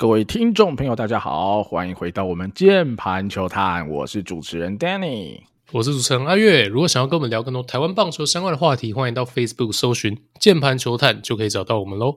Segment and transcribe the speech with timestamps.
[0.00, 5.42] 各位听众朋友，大家好，欢迎回到我们键盘球探，我是主持人 Danny，
[5.72, 6.66] 我是主持人阿月。
[6.68, 12.16] 如果想要跟我们聊更多台湾棒球相关的话题，欢迎到 Facebook 搜寻键盘球探，就可以找到我们喽。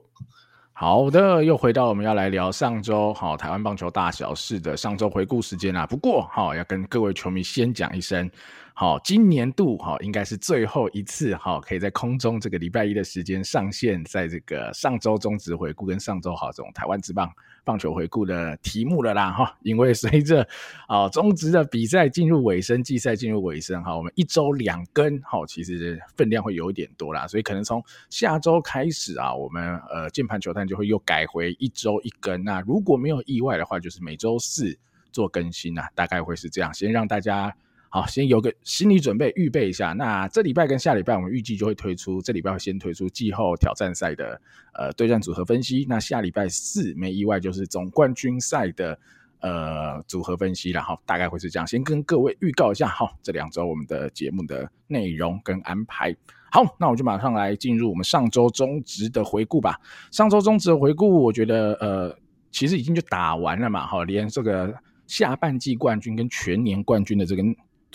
[0.72, 5.86] 好的，又回到我们要来聊上周好台湾棒球大小事的上周回顾时间啦。
[5.86, 8.30] 不过好要跟各位球迷先讲一声。
[8.76, 19.56] 好，今年度哈应该是最后一次哈，可以在空中这个礼拜一的时间上线，在这个上周中职回顾跟上周好这种台湾职棒棒球回顾的题目了啦哈。
[19.62, 20.44] 因为随着
[20.88, 32.42] 啊中职的比赛进入尾声，季赛进入尾声哈，我们一周两更哈，其实分量会有一点多啦，所以可能从下周开始啊，我们呃键盘球探就会又改回一周一更。
[32.42, 34.76] 那如果没有意外的话，就是每周四
[35.12, 37.54] 做更新啊，大概会是这样，先让大家。
[37.94, 39.92] 好，先有个心理准备，预备一下。
[39.92, 42.20] 那这礼拜跟下礼拜，我们预计就会推出。
[42.20, 44.40] 这礼拜会先推出季后挑战赛的
[44.72, 45.86] 呃对战组合分析。
[45.88, 48.98] 那下礼拜四没意外就是总冠军赛的
[49.38, 50.82] 呃组合分析了。
[50.82, 51.64] 好，大概会是这样。
[51.64, 56.12] 先跟各位预告一下，好，这两周我们的节目的内容跟安排。
[56.50, 59.78] 好，那我就马上来进入我们上周中职的回顾吧。
[60.10, 62.18] 上周中职的回顾，我觉得呃
[62.50, 63.86] 其实已经就打完了嘛。
[63.86, 64.74] 好，连这个
[65.06, 67.44] 下半季冠军跟全年冠军的这个。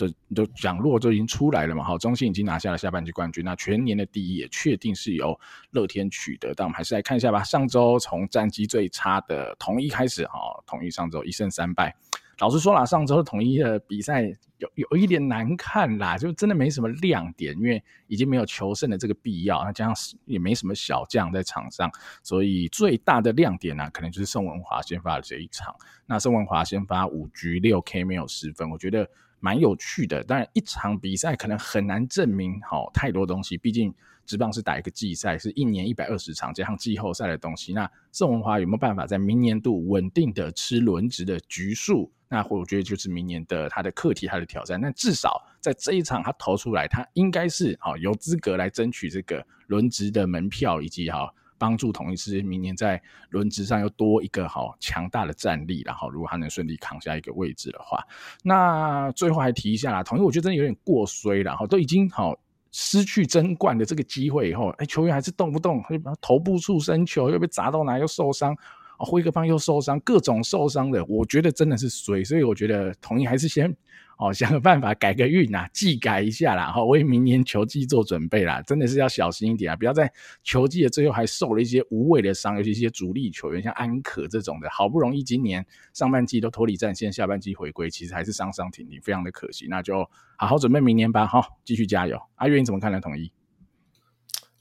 [0.08, 5.38] 就就奖落就已经出来了嘛，好，中信已经拿下了下半季冠军，那全年的第一也确定是由
[5.72, 7.42] 乐天取得，但我们还是来看一下吧。
[7.42, 11.94] 上周从战绩最差的统一开始，哈，统一上周一胜三败。
[12.38, 14.22] 老实说啦，上周统一的比赛
[14.56, 21.90] 有有一点难看啦，就真的没什么亮点，因为已经没有求胜的这个必要，那加上也没什么小将在场上，
[22.22, 25.74] 所以最大的亮点呢、可能就是宋文华先发的这一场。
[26.06, 29.06] 那宋文华先发五局六 K 没有失分，我觉得。
[29.40, 33.92] 蛮有趣的，当然一场比赛可能很难证明好、哦、太多东西，毕竟
[34.24, 37.72] 职棒是打一个季赛，是一年一百二十场加上季后赛的东西。
[37.72, 42.12] 那宋文华有没有办法在明年度稳定的吃轮值的局数？
[42.28, 44.80] 那我觉得就是明年的他的课题，他的挑战。
[44.80, 51.34] 那至少在这一场他投出来，他应该是好、哦、有资格来争取这个轮值的门票，以及好。
[51.60, 58.02] 帮助同一狮明年在轮值上又多一个好强大的战力，然后如果他能顺利扛下一个位置的话，
[58.42, 62.34] 那最后还提一下啦，统一我觉得真的有点过衰了，哈，都已经好
[62.72, 65.84] 失去争冠的这个机会以后，哎，球员还是动不动
[66.22, 68.56] 头部触身球又被砸到哪又受伤，
[69.00, 73.74] 啊，挥个棒又受伤，各种受伤的，我觉得真的是衰，所以我觉得统一还是先。
[74.22, 80.12] 哦，想个办法改个运啊，季改一下啦，哈，为明年球季做准备啦，真的是要小心一点啊，不要在
[80.44, 89.66] 球季的最后还受了一些无谓的伤，尤其一些主力球员，像安可这种的，好不容易今年上半季都脱离战线，下半季回归，其实还是伤伤停停，非常的可惜。
[89.70, 90.06] 那就
[90.36, 92.20] 好好准备明年吧，好，继续加油。
[92.34, 93.00] 阿月你怎么看呢？
[93.00, 93.32] 统一？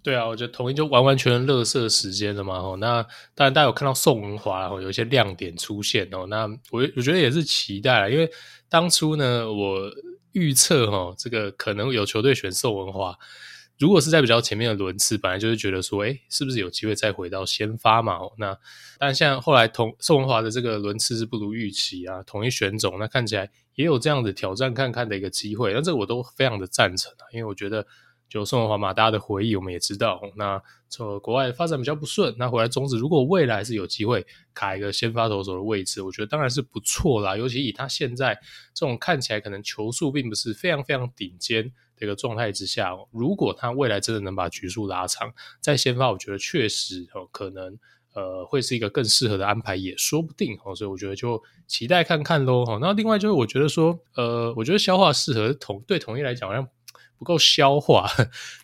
[0.02, 3.04] 对啊，我觉得统一就完完全全垃圾时间了嘛，吼，那
[3.36, 8.30] 当然大家有看到宋文华吼有一些亮点出现哦，那我我觉得也是期待啦，因为。
[8.72, 9.92] 当初呢，我
[10.34, 13.18] 预测哈，这个可能有球队选宋文华。
[13.80, 18.20] 如果是在比较前面的轮次，本来就是觉得说，诶，是不是有机会再回到先发嘛？
[18.38, 18.56] 那
[19.00, 25.74] 但现在后来同宋文华的这个轮次是不如预期啊，统一选种，那看起来也有这样的挑战看看的一个机会。
[25.74, 27.88] 那这个我都非常的赞成啊，因为我觉得。
[28.30, 30.22] 就宋文华嘛，大家的回忆我们也知道。
[30.36, 37.36] 那从国外发展比较不顺，那回来中止，如果未来是有机会卡一个先发投手的位置，我觉得当然是不错啦。
[37.36, 38.40] 尤其以他现在
[38.74, 41.64] 这种看起来可能球速并不是非常非常顶尖
[41.98, 47.78] 的一个状态之下，如果他未来真的能把局数拉长，在先发，我觉得确实哦，可能
[48.14, 50.76] 呃会是一个更适合的安排，也说不定哦。
[50.76, 52.64] 所以我觉得就期待看看喽。
[52.64, 56.68] 哈，那另外就是我觉得说，呃，我觉得消化适合统对统一来讲，好像。
[57.20, 58.10] 不够消化，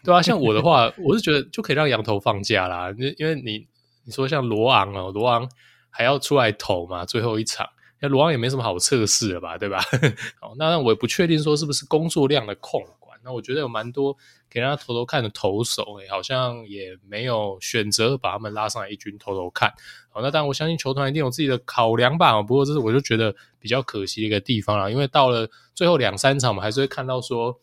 [0.01, 2.89] 对啊，像我的话，我是觉得就可以让洋投放假啦。
[2.97, 3.67] 因因为你
[4.05, 5.47] 你说像罗昂哦，罗昂
[5.89, 7.67] 还要出来投嘛，最后一场，
[7.99, 9.83] 那罗昂也没什么好测试了吧，对吧？
[10.39, 13.19] 好，那我也不确定说是不是工作量的控管。
[13.25, 14.15] 那我觉得有蛮多
[14.49, 19.73] 给人家投投看的投手，好像也没有选择把他们拉上来一军投投看。
[20.09, 22.41] 好，那当然我相信球团一定有自己的考量吧。
[22.41, 27.59] 不过这是我就觉得比较可惜的一个地方啦，因为到了最后两三场，我们还是会看到说。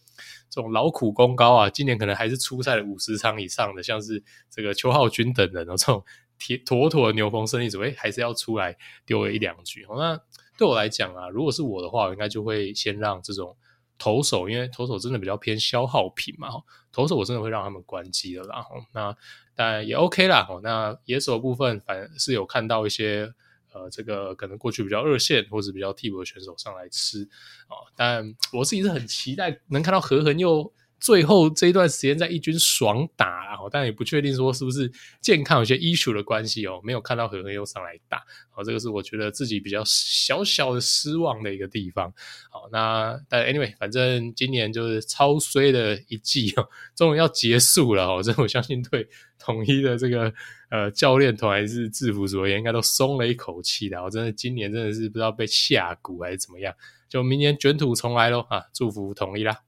[0.53, 6.05] 这种劳苦功高啊，今年可能还是出赛了五十场以上的，像是这个邱浩军等人，这种
[6.39, 8.77] 铁妥妥的牛棚胜利组，诶，还是要出来
[9.07, 9.87] 丢了一两局。
[9.97, 10.21] 那
[10.59, 13.57] 对我来讲啊，如果是我的话，我应该就会先让这种
[13.97, 16.51] 投手，因为投手真的比较偏消耗品嘛，
[16.93, 18.67] 投手我真的会让他们关机的啦。
[18.93, 19.17] 那
[19.55, 20.47] 当然也 OK 啦。
[20.63, 23.33] 那野手部分，反正是有看到一些。
[23.73, 27.23] 呃，这个可能过去比较二线或者比较替补的选手上来吃。
[27.69, 30.73] 啊，但我自己是很期待能看到何恒又
[31.03, 34.89] 最后这一段时间在一军爽打，然后但也不确定说是不是
[35.21, 42.15] 健康有些 issue 的关系哦，没有看到何恒又上来打，好，这个是我觉得自己比较小小的失望的一个地方。
[42.49, 49.09] 好，那但 anyway，反正今年就是超衰的一季哦，终于要结束了哦，这我相信对
[49.41, 50.33] 统一的这个
[50.71, 54.01] 呃教练团还是制服组而言，应该都松了一口气的。
[54.01, 56.73] 我真的今年真的是不知道被下蛊还是怎么样，
[57.09, 58.67] 就明年卷土重来喽啊！
[58.73, 59.59] 祝福统一啦。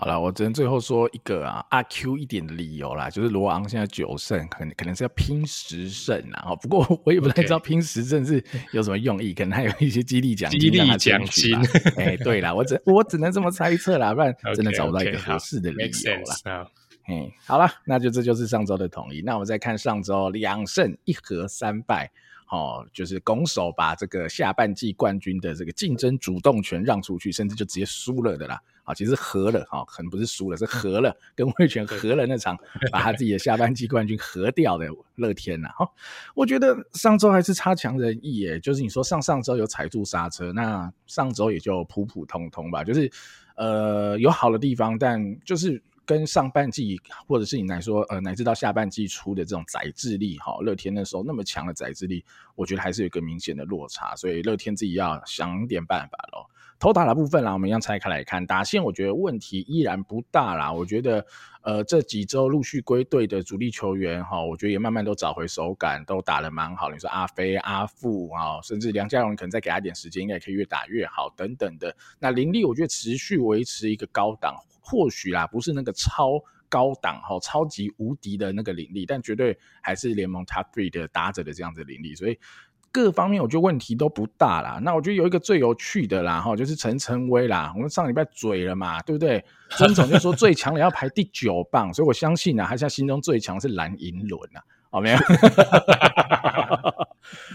[0.00, 6.42] 好了，我只能最后说一个啊，阿 Q 一点的理由啦，就是罗昂现在九胜，可能可能是要拼十胜啦。
[6.62, 8.42] 不过我也不太知道拼十胜是
[8.72, 10.58] 有什么用意，可能还有一些激励奖金。
[10.58, 11.54] 激励奖金，
[11.98, 16.66] 哎、欸，对啦，我只我只能这么猜测啦，不然 真的找不到一个合适的理由啦。
[17.06, 19.20] 嗯，好了，那就这就是上周的统一。
[19.20, 22.10] 那我们再看上周两胜一和三败。
[22.50, 28.60] 哦，就是拱手把这个下半季冠军的这个竞争主动权让出去，甚至就直接输了的啦。
[28.82, 32.58] 啊，其实和了，哈，可能不是输了，是和了，跟魏权和了那场，
[32.90, 35.68] 把他自己的下半季冠军和掉的乐天呐。
[35.76, 35.88] 哈，
[36.34, 43.08] 我觉得上周还是差强人意耶，就是你说上上周有踩住刹车，那上周也就普普通通吧，就是
[43.54, 45.80] 呃有好的地方，但就是。
[46.10, 52.24] 跟上半季，或者是你来说，呃，乃至到下半季出的这种宰制力，哈，乐天那时候那么强的宰制力，
[52.56, 56.50] 我觉得还是有一个明显的落差，所以乐天自己要想点办法喽。
[56.80, 60.72] 投打的部分啦，我们一样拆开来看，打线我觉得问题依然不大啦。
[60.72, 61.24] 我觉得，
[61.60, 66.90] 呃，这几周陆续归队的主力球员，哈，我觉得也慢慢都找回手感，都打得蛮好。
[66.90, 71.94] 你说阿飞、阿富啊，甚至梁家荣可能再给他点时间，应该也可以越打越好，等等的。
[72.18, 74.56] 那林立，我觉得持续维持一个高档。
[74.82, 82.36] 或许啦，不是那个超高档哈，超级无敌的那个灵力，但绝对还是联盟 top 的打者的这样子灵力，所以
[82.92, 84.80] 各方面我觉得问题都不大啦。
[84.82, 89.44] 那我觉得有一个最有趣的啦哈，就是陈晨威啦，我们上礼拜嘴了嘛，对不对？
[89.70, 94.60] 曾总就说最强的要排第九棒，所以我相信啊，他现在心中最强是蓝银轮啊，
[94.90, 95.18] 好没有？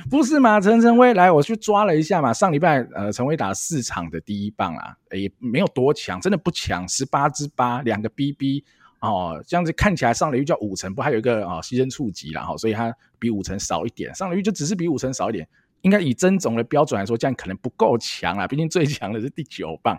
[0.09, 0.61] 不是嘛？
[0.61, 2.31] 陈晨威来，我去抓了一下嘛。
[2.31, 8.63] 上礼拜，呃，陈威打了四场的第一棒啊，也没有多强，真的不强，十八之八，两个 BB
[9.05, 15.47] 哦，这样子看起来上垒率叫五成，不还有一个哦牺牲触击了哈，所以它比五成少一点，上垒率就只是比五成少一点，
[15.81, 19.97] 应该以曾总的标准来说，这样可能不够强啊，毕竟最强的是第九棒。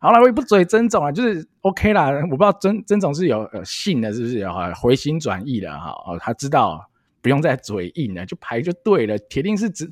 [0.00, 6.88] 好了，我也不嘴曾总啊，就是 OK 啦，我不知道曾曾总是有呃信的，是不是哈回心转意了哈，哦，他知道。
[7.22, 9.88] 不用再嘴硬了，就排就对了，铁定是只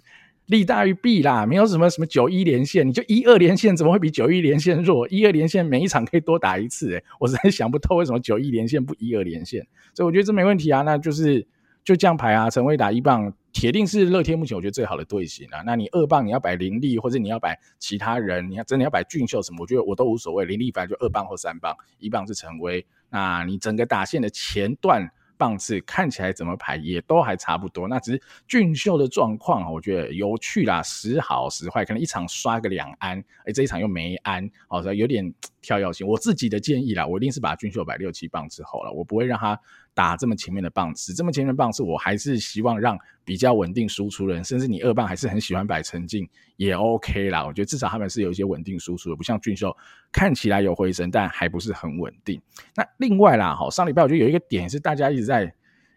[0.50, 5.06] 利大于弊啦，没有什么什么九一连线，你就一二连线怎么会比九一连线弱？
[5.08, 9.64] 一二连线每一场可以多打一次，诶，我实在想不透为什么九一连线不一二连线，
[9.94, 11.47] 所以我觉得这没问题啊，那就是
[11.85, 25.12] 就这样排啊，陈威打一棒，铁定是乐天目前我觉得最好的队形啊，那你二棒你要摆林立，或者你要摆其他人，你要真的要摆俊秀什么，我觉得我都无所谓，林立反正就二棒或三棒，一棒是陈威，那你整个打线的前段。
[25.40, 35.32] 棒次看起来怎么排也都还差不多，那只是俊秀的状况，我觉得有趣啦，时好时坏，可能一场刷个两安，哎、这一场又没安，好，所以有点
[35.62, 36.06] 跳跃性。
[36.06, 39.58] 我自己的建议啦，我一定是把俊秀摆六七棒之后了，我不会让他。
[39.94, 47.44] 打这么前面的棒次，这么前面的棒次，我还是希望让比较稳定输出的人，甚至你二棒还是很喜欢摆陈进也 OK 啦。
[47.44, 49.76] 我觉得至少他们是有一些稳定输出的，不像俊秀
[50.12, 52.40] 看起来有回神，但还不是很稳定。
[52.76, 55.52] 那另外啦，哈，上礼拜我觉得有一个点是大家一直在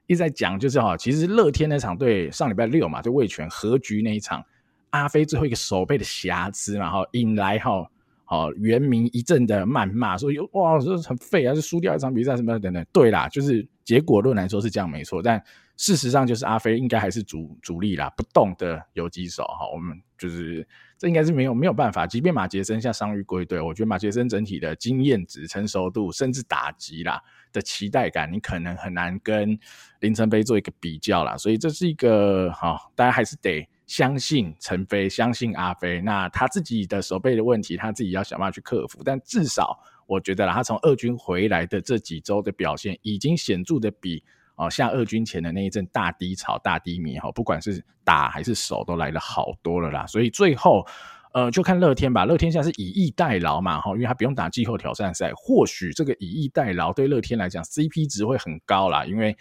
[0.08, 4.44] 一直在讲，就是哈，其实乐天那场对上礼拜六嘛，就味全和局那一场，
[4.90, 7.88] 阿飞最后一个守备的瑕疵嘛，哈，引来哈。
[8.28, 12.84] 哦，原名一阵的谩骂，说哇，这很废啊，是输掉一场比赛什么等等。
[12.92, 15.44] 对啦，就是结果论来说是这样没错，但
[15.76, 19.68] 事实上就是阿飞应该还是主主力啦，不动的游击手哈。
[19.74, 27.22] 我们就是这应该是没有没有办法，即便马杰森像伤愈归队，我觉得马杰森整体的经验值、成熟度，甚至打击啦
[27.52, 29.58] 的期待感，你可能很难跟
[30.00, 31.36] 林晨飞做一个比较啦。
[31.36, 33.68] 所以这是一个好，大家还是得。
[33.86, 39.02] 相信陈飞，相信阿飞，那他自己的手背的问题，他自己要想办法去克服。
[39.04, 44.24] 但至少我觉得啦，他从二军回来的这几周的表现，已经显著的比
[44.56, 50.06] 哦，像二军前的那一阵大低潮、大低迷哈，不管是打还是守，都来了好多了啦。
[50.06, 50.86] 所以最后，
[51.34, 52.26] 呃，就看乐天吧。
[52.26, 59.36] 乐天现在是以逸待劳嘛，哈，因为他不用打季后挑战赛，或许这个以逸待劳对乐天来讲，CP 值会很高啦，因为。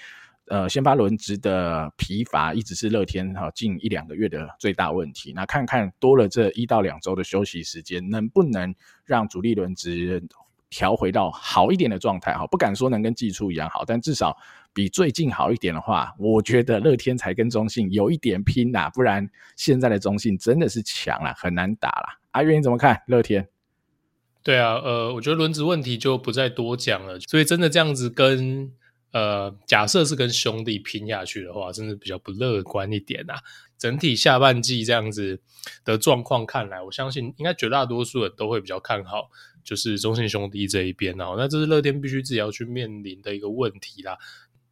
[0.49, 5.33] 呃，先发轮值的疲乏一直是乐天哈近一两个月的最大问题。
[5.33, 8.75] 那看看多了这一到两周的休息时间，能不能
[9.07, 10.21] 让主力轮值
[10.73, 12.33] 调回到好一点的状态？
[12.33, 14.35] 哈，不敢说能跟季初一样好，但至少
[14.73, 18.88] 比最近好一点的话，我觉得乐天才跟中信有一点拼呐。
[18.95, 22.19] 不然现在的中信真的是强了，很难打了。
[22.31, 23.47] 阿渊你怎么看乐天？
[24.43, 27.21] 对啊，呃，我觉得轮子问题就不再多讲了。
[27.21, 28.73] 所以真的这样子跟
[29.12, 33.37] 呃，假设是跟兄弟拼下去的话，真的比较不乐观一点啊。
[33.78, 35.40] 整体下半季这样子
[35.85, 39.28] 的状况看来，我相信应该绝大多数人都会比较看好，
[39.62, 41.35] 就是中信兄弟这一边哦。
[41.37, 44.16] 那这是乐天必须自己要去面临的一个问题啦。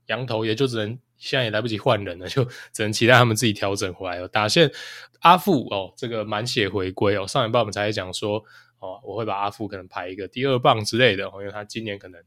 [0.06, 4.28] 洋投也就只能现在也来不及换人了，就只能期待他们自己调整回来了。
[4.28, 4.70] 打线
[5.20, 8.42] 阿富哦，这个满血回归哦，上一半我们才讲说。
[8.78, 12.18] 哦，我会把阿富可能排一个第二棒之类的，因为他今年可能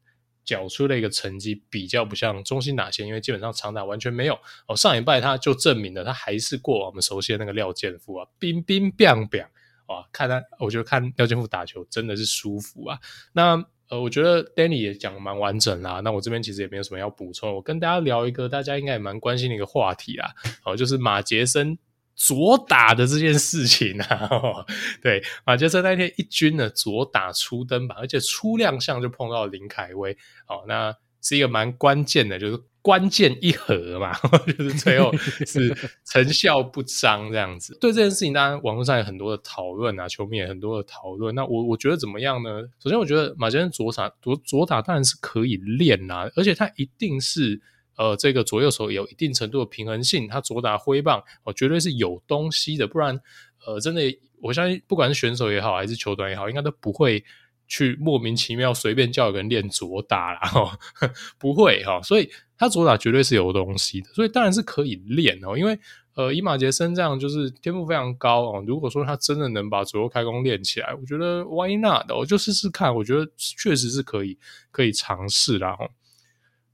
[0.44, 4.38] 缴出的一个成绩比较不像中心打线，因为基本上长打完全没有。
[4.68, 9.42] 哦，上一拜他就证明了他还是过我们熟悉的那个廖健富啊，冰冰冰冰
[9.86, 13.00] 啊，看他，我觉得看廖健富打球真的是舒服啊。
[13.34, 20.32] 那呃，我觉得 Danny 也讲蛮完整啦，那我这边其实也没有什么要补充，我跟大家聊一个大家应该也蛮关心的一个话题啊，
[20.66, 21.78] 哦，就是马杰森。
[22.16, 24.66] 左打的这件事情啊，
[25.02, 30.14] 对，马杰森那天一军呢，左打初登吧，而且初亮相就碰到林凯威，
[30.48, 34.14] 哦，那是一个蛮关键的，就是关键一合嘛，
[34.46, 35.12] 就是最后
[35.46, 37.76] 是成效不彰这样子。
[37.82, 41.34] 对这件事情，当然网络上有很多的讨论啊，球迷也很多的讨论。
[41.34, 42.62] 那我我觉得怎么样呢？
[42.80, 47.62] 首先，我觉得马杰森左打左左打当然是可以练啦，而且他一定是。
[47.96, 53.20] 呃，这个左右手有一定程度的平衡性，他左打挥棒哦，绝对是有东西的，不然
[53.66, 54.02] 呃，真的
[54.42, 57.24] 我相信，不管是选手也好，还是球团也好，应该都不会
[57.68, 60.80] 去莫名其妙随便叫一个人练左打啦，哈，
[61.40, 65.80] 不会哈，所以他左打绝对是有东西的，所以当然是可以练哦，因为
[66.16, 72.12] 呃，以马杰森这样就是天赋非常高哦，如果说他真的能把左右开弓练起来，我觉得 Why not？
[72.12, 74.38] 我就试试看，我觉得确实是可以
[74.70, 75.76] 可以尝试啦。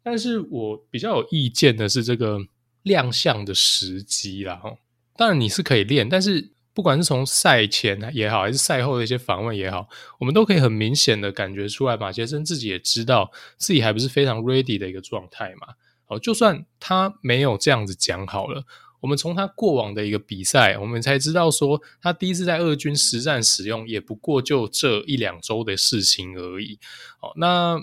[0.09, 2.39] 但是我比较有意见的是这个
[2.81, 4.75] 亮相的时机啦，哈，
[5.15, 9.87] 当然你是可以练，但是不管是从赛前也好，还是赛后的一些访问也好，
[10.17, 15.75] 我们都可以很明显的感觉出来，马杰森自己也知道自己还不是非常 ready 的一个状态嘛。
[16.07, 18.63] 哦，就算他没有这样子讲好了，
[19.01, 26.79] 我们从他过往的一个比赛，我们才知道说他第一次在二军实战使用，也不过就这一两周的事情而已。
[27.21, 27.79] 哦，那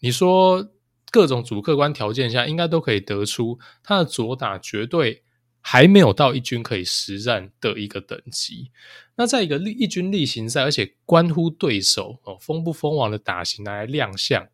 [0.00, 0.66] 你说？
[1.10, 5.22] 各种主客观条件下，应该都可以得出他的左打绝对
[5.60, 8.70] 还没有到一军可以实战的一个等级。
[9.16, 14.46] 那在一个一军例行赛，而且关乎对手哦封不封王的打型来亮相，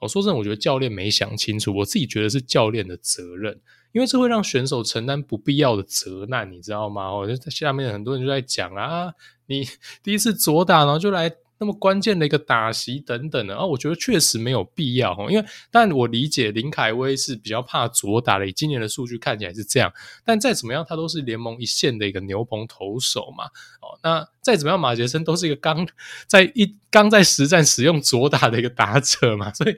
[0.00, 1.76] 我说真的，我觉得教练没想清楚。
[1.76, 3.60] 我自己觉得是教练的责任，
[3.92, 7.08] 因为这会让选手承担不必要的责难，你知道吗？
[7.08, 9.14] 哦，就下面很多人就在讲啊，
[9.46, 9.66] 你
[10.02, 11.30] 第一次左打，然后就来。
[11.60, 19.92] 那么关键的一个打席等等的啊，我觉得确实没有必要哈，因为但我理解林凯威是比较怕左打的，以今年的数据看起来是这样，
[20.24, 23.44] 但再怎么样，他都是联盟一线的一个牛棚投手嘛，
[23.82, 25.86] 哦，那再怎么样，马杰森都是一个刚
[26.26, 29.76] 在一刚在实战使用左打的一个打者嘛，所以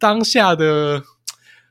[0.00, 1.04] 当下的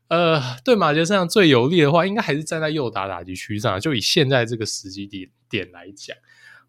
[0.08, 6.16] 呃，对马杰森最有利的话，应该还是站在右打打击区上，就以现在这个时机点点来讲。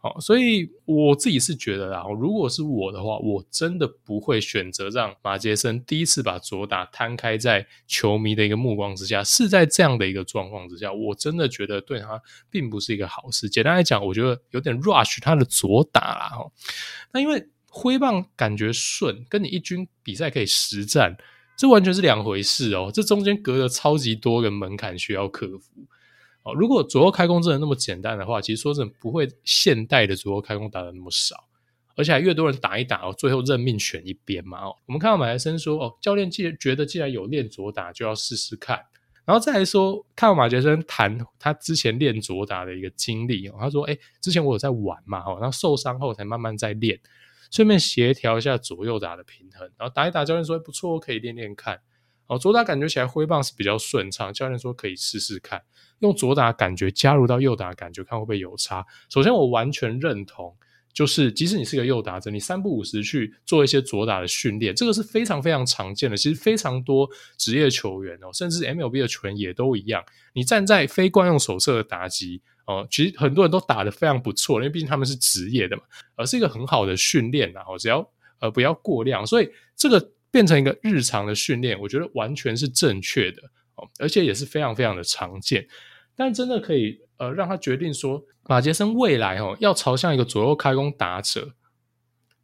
[0.02, 9.22] 好，所以我自己是觉得啦，如果是我的话，我真的不会选择让马杰森第一次把左打摊开在球迷的一个目光之下。
[9.22, 13.46] 是在这样的一个状况之下，我真的觉得对他并不是一个好事。
[13.46, 16.30] 简单来讲，我觉得有点 rush 他的左打啦。
[16.30, 16.50] 哈，
[17.12, 21.14] 那因为挥棒感觉顺，跟你一军比赛可以实战，
[21.58, 22.90] 这完全是两回事哦。
[22.90, 25.84] 这中间隔了超级多个门槛需要克服。
[26.42, 31.44] 哦，如果左右开弓真的那么简单的话，其实说真的不会现代的左右开弓打的那么少，
[31.96, 34.74] 而且还越多人打一打哦，最后认命选一边嘛哦。
[34.86, 38.82] 我们看到马杰森说哦，教练既觉得既然有练左打，就要试试看，
[39.26, 46.98] 然后再来说看到马杰森谈他之前练左打的一个经历哦，他说哎，之前我有在玩嘛哦，然后受伤后才慢慢在练，
[47.50, 51.80] 顺便协调一下左右打的平衡，然后打一打，教练说不错，可以练练看。
[52.30, 55.60] 哦，左打感觉起来挥棒是比较顺畅，教练说可以试试看，
[55.98, 58.86] 用左打感觉加入到右打感觉，看会不会有差。
[59.08, 60.56] 首先，我完全认同，
[60.92, 66.16] 就是即使你是个右打者，你三不五时去做一些左打的训练，这个是非常非常常见的。
[66.16, 70.00] 其实非常多职业球员哦，甚至 MLB 的球员也都一样。
[70.32, 75.82] 你站在非惯用手册的打击哦，其实很多人都打得非常不错，因为毕竟他们是职业的嘛，
[76.14, 77.52] 而是一个很好的训练。
[77.52, 78.08] 然后只要
[78.38, 80.12] 呃不要过量，所以这个。
[80.30, 83.42] 变成一个日常的训练，我觉得完全是正确的
[83.74, 85.66] 哦，而且也是非常非常的常见。
[86.16, 91.54] 但真的可以呃让他决定说，马杰森未来哦要朝向一个左右开弓打者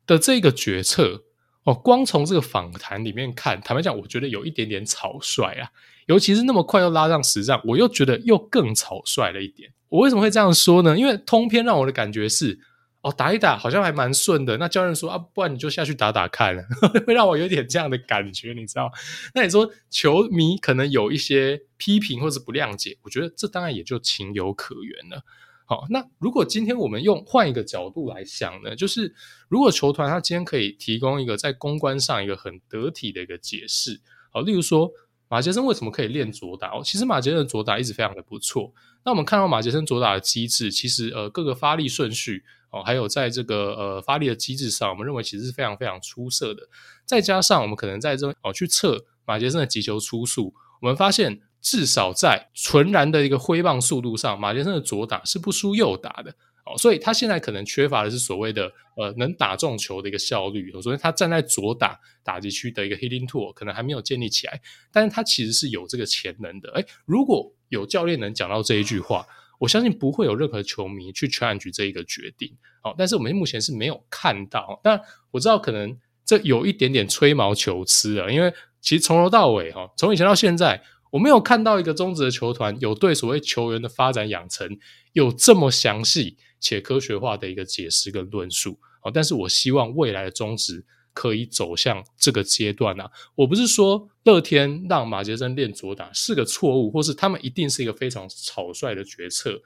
[0.07, 1.25] 的这个决策
[1.65, 5.71] 哦，光从这个访谈里面看，坦白讲，我觉得有一点点草率啊，
[6.07, 9.73] 尤其是那么快又拉上实战，我又觉得又更草率了一点。
[9.89, 10.99] 我为什么会这样说呢？
[10.99, 12.59] 因为通篇让我的感觉是。
[13.07, 14.57] 哦，打一打好像还蛮顺的。
[14.57, 16.57] 那教练说啊，不然你就下去打打看，
[17.07, 18.91] 会让我有点这样的感觉，你知道？
[19.33, 25.23] 那你说球迷可能有一些批评或是不谅解，我觉得这当然也就情有可原了。
[25.67, 29.15] 好，那如果今天我们用换一个角度来想呢，就是
[29.49, 34.01] 如果球团他今天可以提供一个在公关上一个很得体的一个解释，
[34.33, 34.91] 好，例如说
[35.29, 36.71] 马杰森为什么可以练左打？
[36.71, 38.73] 哦，其实马杰森的左打一直非常的不错。
[39.05, 46.63] 那我们看到马杰森左打的机制，其实呃各个发力顺序哦，还有在这个呃发力的机制上，我们认为其实是非常非常出色的。
[47.05, 51.41] 再加上我们可能在这哦去测马杰森的击球出速，我们发现。
[51.63, 56.31] 至少在纯然的一个挥棒速度上，马杰森的左打是不输右打的
[56.65, 64.61] 哦，所以他现在可能缺乏的是所谓的呃能打中球的一个效率，所以他站在左打打击区的一个 hitting tool 可能还没有建立起来，
[64.93, 66.71] 但是他其实是有这个潜能的。
[66.75, 69.27] 诶，如果有教练能讲到这一句话，
[69.59, 72.57] 我相信不会有任何球迷去 change 这一个决定。
[72.83, 80.83] 好，但是我们目前是没有看到，但我知道可能这有一点点吹毛求疵啊，因为其实从头到尾哈，从以前到现在。
[81.13, 84.69] 我没有看到一个中职的球团有对所谓球员的发展养成
[85.13, 88.79] 有这么详细且科学化的一个解释跟论述。
[89.15, 90.85] 但是我希望未来的中职
[91.17, 93.11] 可以走向这个阶段啊！
[93.35, 99.63] 我不是说乐天让马杰森练左打是个错误，或是他们一定是一个非常草率的决策，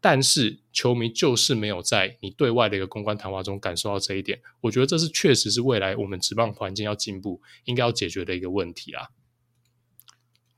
[0.00, 4.40] 但是球迷就是没有在你对外的一个公关谈话中感受到这一点。
[4.62, 9.06] 我觉得这是确实是未来我们职棒环境要进步应该要解决的一个问题啊。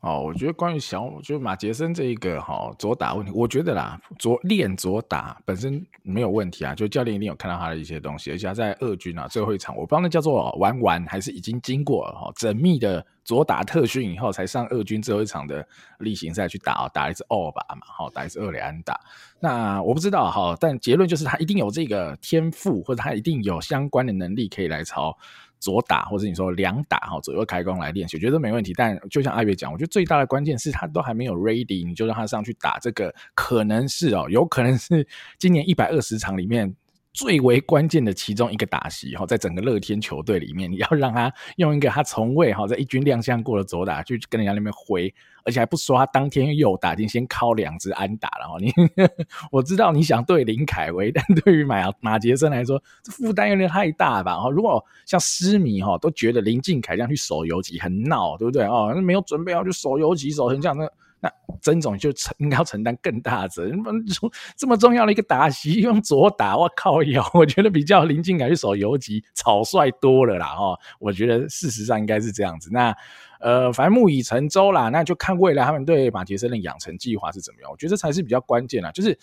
[0.00, 15.66] 哦，我觉得关于小，就马杰森这一个哈、左打问题，我觉得啦，左练左打本身没有问题啊，就教练一定有看到他的一些东西，而且他在二军啊最后一场，我不知道那叫做玩完还是已经经过了哈缜密的左打特训以后才上二军最后一场的
[15.98, 19.00] 例行赛去打，打一次二把嘛，好打一次二垒安打。
[19.40, 25.18] 那我不知道哈，但结论就是他一定有这个天赋，或者他一定有相关的能力可以来朝。
[25.60, 28.72] 左打或者你说两打哈，左右开弓来练习，我觉得没问题。
[28.76, 35.06] 但就像阿月讲，我觉得最大的关键是他都还没有 ready，你就让他上去打这个，可能是哦，有可能是
[35.38, 36.74] 今年一百二十场里面
[37.18, 45.12] 最为关键的其中一个打席哈，在整个乐天球队里面， 你要让他用一个他从未哈在一军亮相过的左打去跟人家那边挥。
[45.44, 48.56] 而且还不说，他当天又打进，先敲两支安打了。
[48.60, 48.70] 你
[49.50, 54.38] 我知道你想对林凯威， 但对于马马杰森来说，这负担有点太大吧？
[54.38, 58.64] 哈如果像狮迷哈都觉得林敬凯这样去守游击很闹，对不对？
[58.66, 60.88] 哦，没有准备好就守游击，守成这样，那
[61.20, 63.82] 那曾总就承应该要承担更大的责任。
[64.08, 70.54] 说这么重要的一个打席用左打，我靠腰，我觉得比较林靖凯去守游击草率多了啦。
[70.58, 72.70] 哦，我觉得事实上应该是这样子。
[72.72, 72.94] 那。
[73.40, 77.70] 呃，反正木已成舟啦，那就看未来他们对马杰森的养成计划是怎么样。
[77.70, 79.16] 我觉得这才是比较关键啦，就是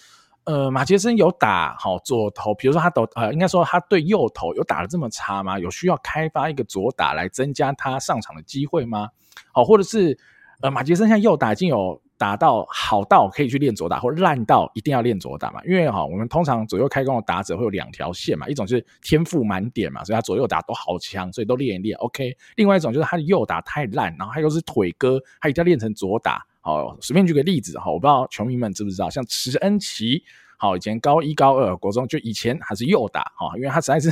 [0.45, 5.59] 呃，马杰森有打好左投，比如说他投呃，应该说他对右投有打得这么差吗？
[5.59, 9.09] 有需要开发一个左打来增加他上场的机会吗？
[9.51, 10.17] 好，或者是
[10.61, 12.01] 呃，马杰森现在右打已经有。
[12.17, 15.61] 打到好到可以去练左打，或烂到一定要练左打嘛？
[15.65, 22.33] 因为哈，我们通常左右开弓的打者会有两条线嘛，一种就是天赋满点嘛，所以他左右打都好强，所以都练一练 OK。
[22.55, 26.41] 另外一种就是他的右打太烂，然后他又是腿哥，他一定要练成左打。
[26.61, 30.23] 好，随便举个例子哈，我不知道球迷们知不知道，像池恩齐，
[30.57, 34.09] 好，以前高一高二国中就以前还是右打哈，因为他实在是。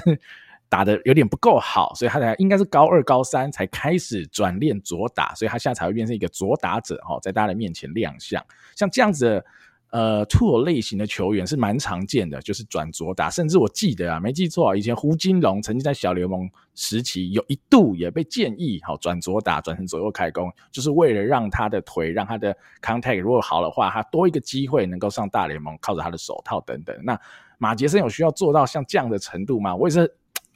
[0.73, 8.43] 打得有点不够好，所以他才应该是高二、高三才开始转练左打，所以他现在才会变成一个左打者哈，在大家的面前亮相。
[8.75, 9.45] 像这样子的
[9.91, 13.29] 呃 tool 类型的球员是蛮常见的，就是转左打。
[13.29, 26.97] 甚至我记得啊，没记错，以前胡金龙曾经在小联盟时期有一度也被建议好转左打，转成左右开弓，就是为了让他的腿、让他的 contact 如果好的话，他多一个机会能够上大联盟，靠着他的手套等等。
[27.03, 27.15] 那
[27.59, 29.75] 马杰森有需要做到像这样的程度吗？
[29.75, 30.11] 我也是。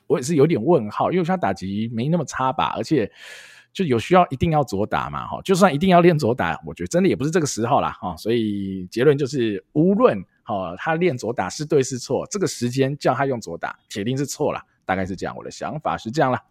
[0.08, 3.12] 我也是有点问号，因为他打击没那么差吧，而且
[3.74, 16.42] 就有需要一定要左打嘛，哈，就算一定要练左打，我觉得真的也不是这个时候啦，哈，所以结论就是，无论哈他练左打是对是错，这个时间叫他用左打，铁定是错了，大概是这样，我的想法是这样啦。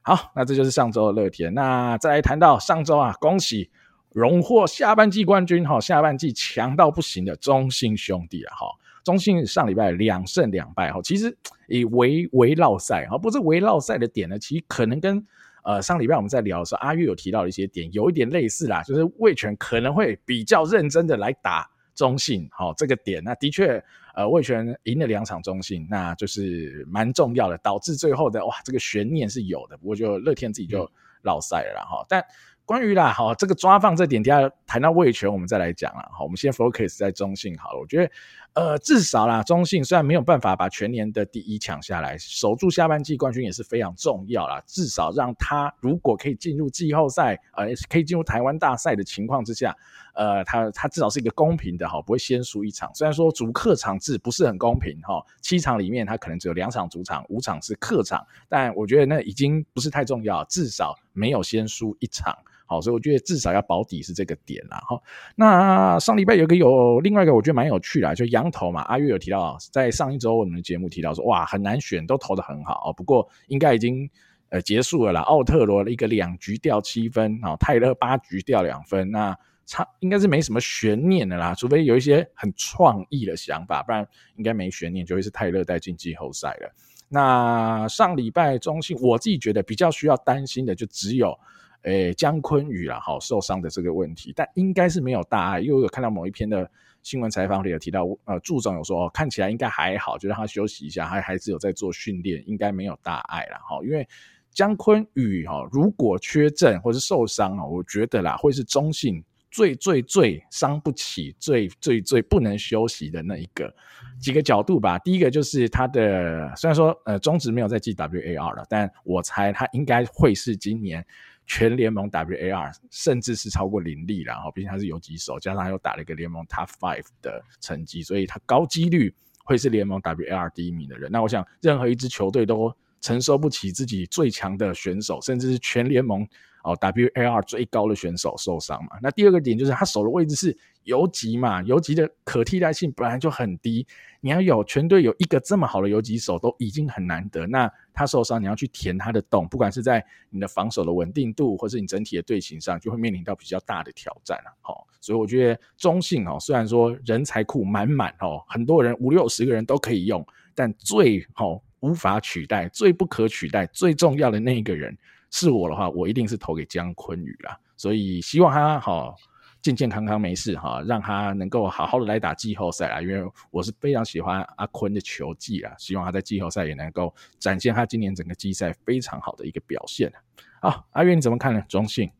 [0.00, 3.70] 好，那这就是上周的乐天，那再来谈到上周啊，恭喜
[4.10, 8.66] 荣获下半季冠军，哈，下半季强到不行的中信兄弟了，哈。
[9.04, 11.36] 中信上礼拜两胜两败哈，其实
[11.68, 15.24] 以围围绕赛哈，不是围绕赛的点呢，其实可能跟
[15.64, 23.82] 呃上礼拜我们在聊的时候，阿月有提到的一些点有一点类似啦，就是味全可能会比较认真的来打中信，好这个点，那的确
[24.14, 30.90] 呃味全赢了两场中信，那就是蛮重要的，导致最后的哇这个悬念是有的，不过就乐天自己就
[31.22, 32.24] 绕赛了哈，但。
[32.64, 36.08] 关于啦，好，这个抓放这点，等下谈到味全，我们再来讲了。
[36.12, 37.80] 好，我们先 focus 在中信好了。
[37.80, 38.10] 我觉得，
[38.54, 44.62] 呃，至少啦，中信虽然没有办法把全年的第一抢下来，守住下半季冠军也是非常重要啦。
[44.66, 49.74] 至少让他如果可以进入季后赛，呃，可以进入台湾大赛的情况之下，
[50.14, 52.94] 呃，他他至少是一个公平的哈，不会先输一场。
[52.94, 62.36] 虽然说主客场制不是很公平哈，七场里面他可能只有两场主场，五场是客场，但我觉得那已经不是太重要，至少没有先输一场。
[62.72, 64.78] 好，所以我觉得至少要保底是这个点啦。
[64.88, 64.98] 哈，
[65.36, 68.80] 那上礼拜有个有另外一个我觉得蛮有趣的，就洋投嘛。
[68.84, 72.90] 阿月有提到，在上一周我们的节目提到说，哇，很难选，都投得很好。
[72.96, 74.08] 不过应该已经
[74.48, 75.20] 呃结束了啦。
[75.20, 81.54] 奥特罗的一个两局掉七分，哦，泰勒八局掉两分，那差应该是没什么悬念的啦。
[81.54, 86.74] 除非有一些很创意的想法，不然应该没悬念，就会是泰勒带进季后赛了。
[87.10, 91.38] 那上礼拜中信，我自己觉得比较需要担心的就只有。
[91.82, 96.70] 诶，江坤宇啦，好受伤的这个问题，但应该是没有大碍，因为我有看到某一篇的
[97.02, 103.58] 新闻采访里有提到，呃，祝总有说，哦，看起来应该还好，就让他休息一下，还还是有在做训练，应该没有大碍啦。
[103.68, 103.80] 哈。
[103.82, 104.08] 因为
[104.52, 113.74] 江坤宇哈，如果缺阵或是受伤啊，我觉得啦，会是中性最最最伤不起、最最最不能休息的那一个。
[114.20, 121.04] 几个角度吧，第一个就是他的，虽然说呃中职没有在 G W A R 了，但我猜他应该会是今年。
[121.46, 131.10] 全联盟 WAR 甚至是超过林立，然后毕竟他是游击手，加上他又打了一个联盟 Top Five 的成绩，所以他高几率会是联盟 WAR 第一名的人。
[131.10, 136.26] 那我想，任何一支球队都承受不起自己最强的选手，甚至是全联盟
[136.64, 138.98] 哦 WAR 最高的选手受伤嘛。
[139.02, 143.86] 那第二个点就是他守的位置是游击嘛，游击的可替代性本来就很低。
[144.20, 154.56] 你要有全队有一个这么好的游击手都已经很难得，那他受伤你要去填他的洞，不管是在你的防守的稳定度，或是你整体的队形上，就会面临到比较大的挑战了。
[154.60, 164.96] 好，所以我觉得中信哦，虽然说人才库满满哦，很多人五六十个人都可以用，但最好无法取代、最不可取代、最重要的那一个人
[165.32, 167.58] 是我的话，我一定是投给江坤宇啦。
[167.76, 169.16] 所以希望他好。
[169.62, 173.00] 健健康康没事哈，让他能够好好的来打季后赛啊！
[173.00, 180.12] 因为我是非常喜欢阿坤的球技啊，希望他在季后赛也能够展现他今年整个季赛非常好的一个表现。
[180.60, 181.62] 好，阿月你怎么看呢？
[181.68, 182.10] 中信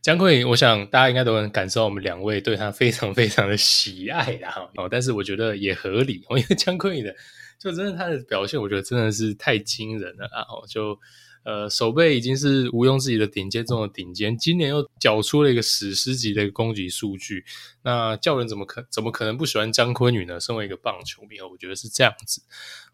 [0.00, 7.12] 江坤宇，我想大家应该都能感受到我们两位对他非常非常的喜爱的哈哦，但是我觉得也合理，因为江坤宇的
[7.58, 10.42] 就真的他的表现，我觉得真的是太惊人了啊！
[10.42, 10.96] 哦就。
[11.44, 17.44] 呃，守备已经是毋庸置疑的顶尖中的顶尖，今年又缴出了一个史诗级的一个攻击数据，
[17.82, 20.40] 那叫人怎么可怎么可能不喜欢江坤宇呢？
[20.40, 22.40] 身为一个棒球迷，我觉得是这样子。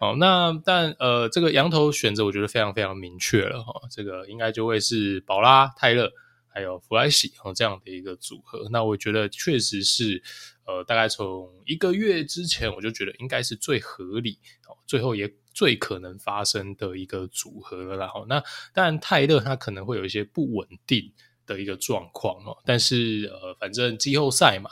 [0.01, 6.11] 哦，那但呃，这个羊头选择我觉得非常非常明确了哈、哦，这个应该就会是宝拉、泰勒
[6.49, 8.69] 还有弗莱西哦这样的一个组合。
[8.73, 10.21] 那我觉得确实是
[10.67, 15.33] 呃，大概从一个月之前我就觉得应该是最合理哦，最后也。
[15.53, 21.13] 最可能发生的一个组合了，然后那当然泰勒他可能会有一些不稳定
[21.47, 24.71] 的一个状况哦，但是呃，反正季后赛嘛，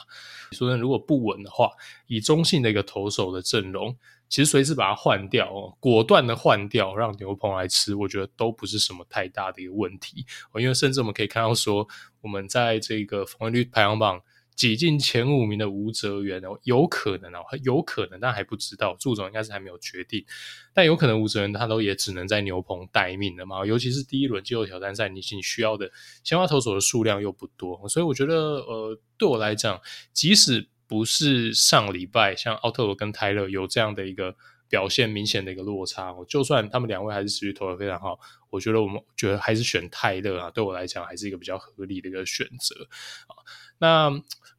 [0.53, 1.71] 说如果不稳的话，
[2.07, 3.97] 以中性的一个投手的阵容，
[4.29, 11.87] 其实随时把它换掉哦，果断的换掉，让牛棚来吃，我觉得都不是什么太大的一个问题哦，因为甚至我们可以看到说，
[12.21, 14.23] 我们在这个防御率排行榜。
[14.59, 18.97] 挤进前五名的吴哲源哦，有可能哦，有可能，但还不知道。
[18.99, 20.25] 祝总应该是还没有决定，
[20.75, 23.65] 但有可能吴哲源他都也只能在牛棚待命了嘛。
[23.65, 25.89] 尤其是第一轮季后挑战赛，你你需要的
[26.25, 29.81] 先花投手的数量又不多，所以我觉得呃，对我来讲，
[30.13, 34.35] 即使不是上礼拜像奥特罗跟泰勒有这样的一个
[34.69, 38.19] 表现明显的一个落差，就算他们两位还是持续投的非常好，
[38.51, 42.75] 我觉得我们觉得还是选泰勒啊，对我来讲还是一个比较合理的一个选择
[43.29, 43.39] 啊。
[43.81, 44.11] 那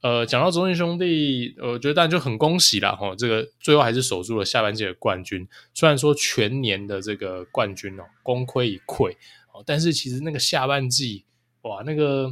[0.02, 2.94] 呃，讲到中信兄弟，我觉得当然就很恭喜啦。
[2.94, 5.48] 哈，这个最后还是守住了下半季的冠军。
[5.74, 9.12] 虽然说全年的这个冠军哦，功亏一篑
[9.54, 11.26] 哦，但是其实那个下半季
[11.64, 12.32] 哇，那个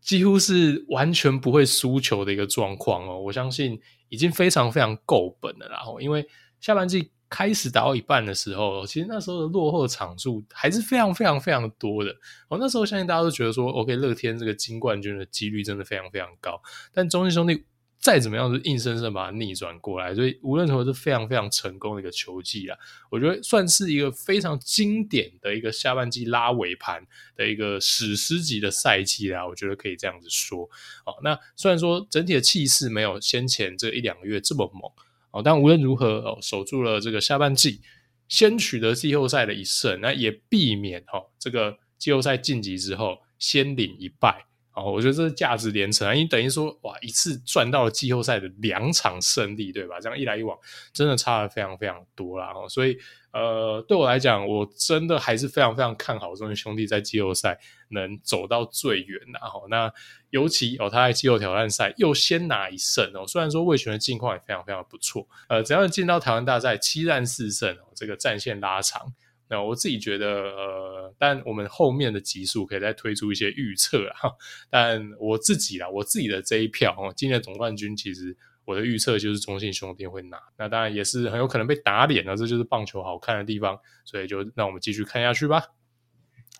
[0.00, 3.20] 几乎是完全不会输球的一个状况哦。
[3.20, 5.80] 我相信已经非常非常够本了啦。
[6.00, 6.28] 因为
[6.60, 7.10] 下半季。
[7.30, 12.10] 开始打到一半的时候，其实那时候的落后场数还是非常非常非常多的。
[12.48, 16.60] 哦，那时候相信大家都觉得说，OK，乐天这个金冠军的几率真的非常非常高。
[16.92, 17.64] 但中信兄弟
[18.00, 22.76] 再怎么样，是硬生生把它逆转过来，所以无论如何是非常非常成功的一个球季啊。
[23.10, 29.46] 我觉得算是一个非常经典的一个下半季拉尾盘的一个史诗级的赛季啦。
[29.46, 30.64] 我觉得可以这样子说。
[31.04, 34.90] 哦，那虽然说整体的气势没有先前这一两个月这么猛。
[35.32, 37.80] 哦，但无论如何哦，守住了这个下半季，
[38.28, 44.46] 先取得季后赛的一胜，那也避免哦这个季后赛晋级之后先领一败。
[44.82, 50.00] 好，我觉得这是价值连城啊，因为等于说哇，一次赚到了季后赛的两场胜利，对吧？
[50.00, 50.58] 这样一来一往，
[50.92, 52.52] 真的差的非常非常多啦。
[52.68, 52.96] 所以
[53.32, 57.58] 呃，对我来讲，我真的还是非常非常看好这群兄弟在季后赛
[57.90, 59.20] 能走到最远。
[59.32, 59.92] 然后那
[60.30, 69.12] 尤其哦，他在季后挑战赛又先拿一胜哦，虽然说味全的近况也非常非常不错，呃，只要进到台湾大赛七战四胜哦，这个战线拉长。
[69.50, 74.30] 那我自己觉得，呃，但我们后面的集数可以再推出一些预测啊。
[74.70, 80.40] 但我自己啦，我自己的这一票哦，今年总冠军其实我的预测就是中信兄弟会拿。
[80.56, 83.76] 那当然也是很有可能被打脸了，这就是棒球好看的地方。
[84.04, 85.62] 所以就让我们继续看下去吧。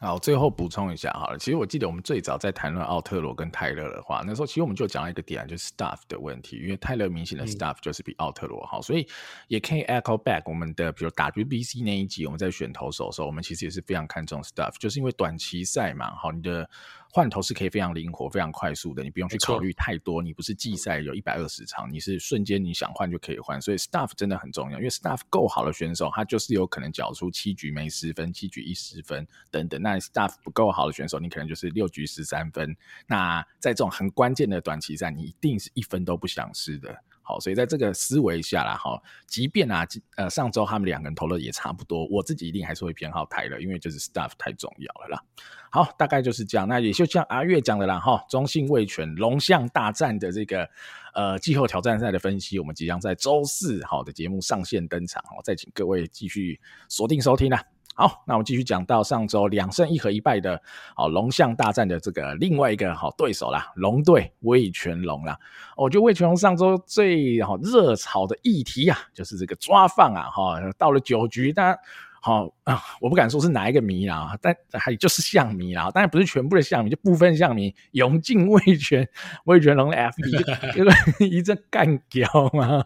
[0.03, 9.07] 好，最后补充一下好了，其实我记得我们最早在谈论奥特罗跟泰勒的话，那时候其实我们就讲了一个点，就是 stuff 的问题，因为泰勒明显的 stuff 就是比奥特罗好，嗯，所以
[9.49, 16.69] 也可以 echo back 我们的，比如 WBC 那一集我们在选投手的时候，我们其实也是非常看重 stuff，就是因为短期赛嘛，好，你的。
[17.13, 20.23] 换头是可以非常灵活、非常快速的，你不用去考虑太多。
[20.23, 24.79] 你不是季赛有一百二十场，你是瞬间你想换就可以换，所以 staff 真的很重要。
[24.79, 29.83] 因为 staff 够好的选手，他就是有可能缴出七局没失分、七局一失分等等。
[29.83, 32.77] 那 staff 不够好的选手，你可能就是六局十三分。
[33.09, 36.97] 那在这种很关键的短期赛，你一定是一分都不想失的。
[37.31, 45.23] 好，所以在这个思维下啦，哈，即便啊，呃，上周他们两个人投的也差不多，我自己一定还是会偏好泰勒，因为就是 stuff 太重要了啦。
[45.71, 46.67] 好，大概就是这样。
[46.67, 50.69] 那也就像阿月讲的啦，哈，中信味全龙象大战的这个
[51.15, 57.65] 呃季后挑战赛的分析，我们即将在周四好的节目上线登场，好，再请各位继续锁定收听啦。
[58.01, 60.59] 好，那我们继续讲到上周两胜一和一败的，
[60.97, 65.39] 好龙象大战的这个另外一个好对手啦，龙队魏全龙啦。
[65.77, 71.79] 我觉得魏全龙上周最好热炒的议题啊，就是这个抓饭啊，哈，到了九局，大家。
[72.21, 79.09] 好啊，我不敢说是哪一个迷啦，但还就是象迷啦，当然不是全部的象迷，就部分象迷涌进味全
[79.45, 80.93] 味全龙的 FB，因为
[81.27, 82.83] 一阵干譙嘛，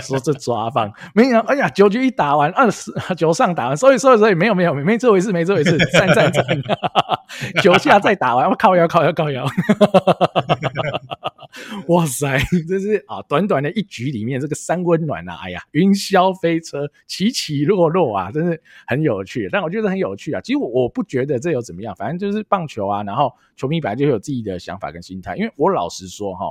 [0.00, 6.44] 说这抓放没有，哎呀，九局一打完，二十九上打完，所以所以所以没有没有没这回事没这回事，战战战，
[7.62, 9.46] 九下再打完，我靠腰靠腰靠腰。
[11.88, 12.38] 哇塞，
[12.68, 19.48] 这是啊，短短的一局里面，这个三温暖啊，哎呀，云霄飞车起起落落啊，真是很有趣。
[19.50, 25.36] 但我觉得很有趣啊，其实我我不觉得这有怎么样，反正就是棒球啊，然后球迷本来就有自己的想法跟心态。
[25.36, 26.46] 因为我老实说哈。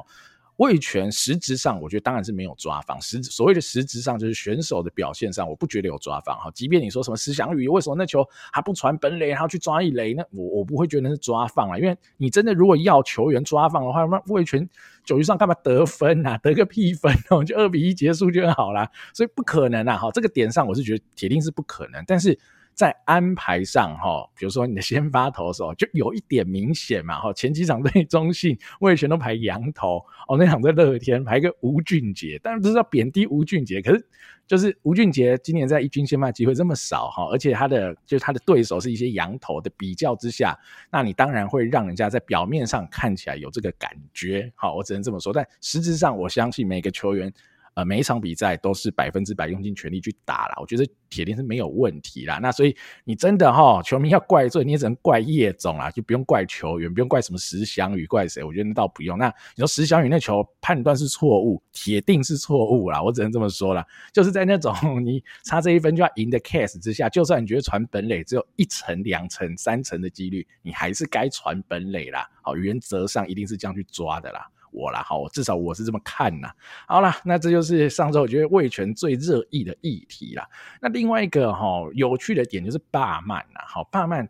[0.58, 2.98] 味全实质上，我觉得当然是没有抓放。
[3.02, 6.34] 实所谓的实质上，就是选手的表现上，我不觉得有抓放。
[6.38, 10.14] 哈，即便你说什么石翔宇，为什么那球还不传本垒，然后去抓一垒？
[10.14, 11.78] 那我我不会觉得是抓放啊。
[11.78, 14.66] 因为你真的如果要球员抓放的话，那味全
[15.06, 16.38] 九局上干嘛得分啊？
[16.44, 18.90] 得个屁分哦， 就二比一结束就好啦。
[19.14, 19.96] 所以不可能啊。
[19.98, 22.04] 哈，这个点上我是觉得铁定是不可能。
[22.08, 22.38] 但是。
[22.76, 34.06] 在安排上，哈，比如说你的先发投手就有一点明显嘛，哈，前几场对中信，我也全都排洋投，哦，那场在乐天排个吴俊杰，当然不是要贬低吴俊杰，可是
[34.46, 40.54] 就是吴俊杰今年在一军先发机会这么少，哈，而且他的就是他的对手是一些洋投的比较之下，
[40.92, 47.34] 那你当然会让人家在表面上看起来有这个感觉，好，我只能这么说，但实质上我相信每个球员。
[47.76, 52.40] 呃，每一场比赛都是百分之百用尽全力去打了，我觉得铁定是没有问题啦。
[52.42, 58.42] 那所以你真的哈，球迷要怪罪，你也只能怪叶总啦，就不用怪球员，不用怪什么石翔宇，怪谁？
[58.42, 59.18] 我觉得那倒不用。
[59.18, 63.86] 那你说石翔宇那球判断是错误，铁定是错误啦，我只能这么说啦。
[64.14, 72.26] 就是在那种 你差这一分就要赢的 case 之下，就算你觉得传本垒只有一成、两成、三成的几率，你还是该传本垒啦。
[72.42, 74.48] 好，原则上一定是这样去抓的啦。
[74.76, 76.50] 我啦，好，至少我是这么看呐。
[76.88, 80.46] 好啦，那这就是上周我觉得魏权最热议的议题啦。
[80.82, 84.28] 那另外一个哈有趣的点就是霸曼呐，好，霸曼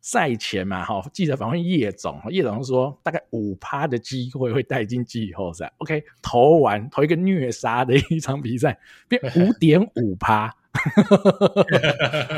[0.00, 5.72] 赛前嘛，哈，记者访问叶总，叶总说大概五趴的机会会带进季后赛。
[5.78, 10.54] OK，投完投一个虐杀的一场比赛，变五点五趴。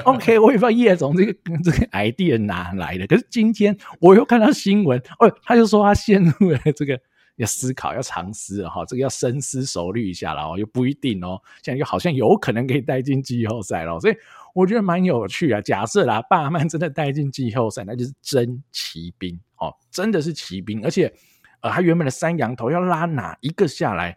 [0.04, 1.32] OK，我也不知道叶总这个
[1.62, 6.98] 这个 idea 哪来的，可是今天我又看到新闻，哦，他就说他陷入了这个。
[7.38, 11.40] 要思考，要长思哈，这个要深思熟虑一下了哦，又不一定哦。
[11.62, 14.16] 现在又好像有可能可以带进季后赛了，所以
[14.54, 15.60] 我觉得蛮有趣啊。
[15.60, 21.12] 假设啦，巴曼真的带进季后赛，那就是真骑兵哦，真的是骑兵，而且
[21.60, 24.16] 呃，他原本的三羊头要拉哪一个下来？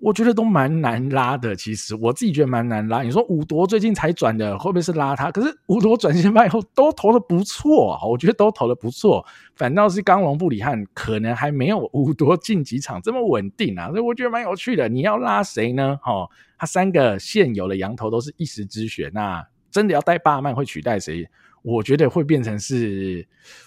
[0.00, 3.02] 我觉得都蛮难拉的，其实我自己觉得蛮难拉。
[3.02, 5.30] 你说五夺最近才转的，会不会是拉他？
[5.30, 9.26] 可是五夺转先发以后都投的不错，我觉得都投的不错。
[9.56, 14.88] 反倒是刚龙布里汉可能还没有五夺近几场这么稳定啊，所以我觉得蛮有趣的。
[14.88, 15.98] 你要拉谁呢？
[16.00, 21.28] 哈，他三个现有的羊头都是一时之选，那真的要带霸曼会取代谁？
[21.62, 23.26] 我觉得会变成是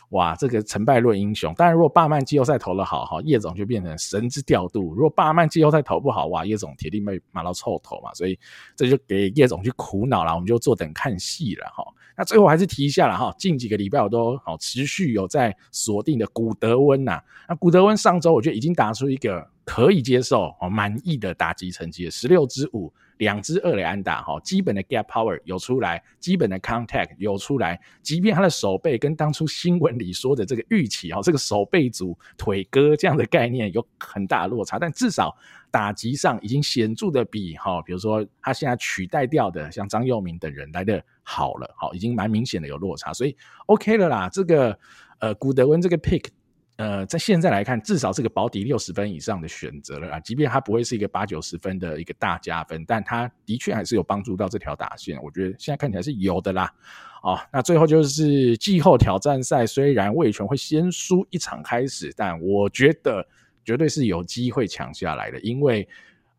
[0.10, 1.54] 哇，这个成败论英雄。
[1.56, 8.14] 当然，如果巴曼季后赛投得好，哈，叶总就变成神之调度；如果巴曼季后赛投不好，哇，叶总铁定被骂到臭头嘛。
[8.14, 8.38] 所以
[8.76, 11.84] 这就给叶总去苦恼了，我们就坐等看戏了，哈。
[12.18, 17.22] 那最后还是提一下了哈，近几个礼拜我都好持续有在锁定的古德温呐。
[17.48, 27.80] 那古德温上周我觉得已经打出一个可以接受哦满意的打击成绩，十六支五，两支二垒安打哈，基本的 gap power 有出来，基本的 contact 有出来。
[28.02, 35.36] 即便他的手背跟当初新闻里说的这个预期哈，这个手背组腿哥这样的概念有很大的落差，但至少
[35.70, 41.04] 打击上已经显著的比哈，比如说他现在取代掉的像张佑铭等人来的。
[41.24, 44.28] 好了，好，已经蛮明显的有落差，所以 OK 了啦。
[44.28, 44.78] 这个
[45.20, 46.26] 呃，古德温这个 pick，
[46.82, 50.20] 呃，在现在来看，至少是个保底六十分以上的选择了啊。
[50.22, 55.22] 即便他不会是一个八九十分的一个大加分，但他的确还是有帮助到这条打线。
[55.22, 56.74] 我觉得现在看起来是有的啦。
[57.22, 63.24] 哦，那最后就是季后挑战赛，虽然味全会先输一场开始，但我觉得
[63.64, 65.88] 绝对是有机会抢下来的，因为。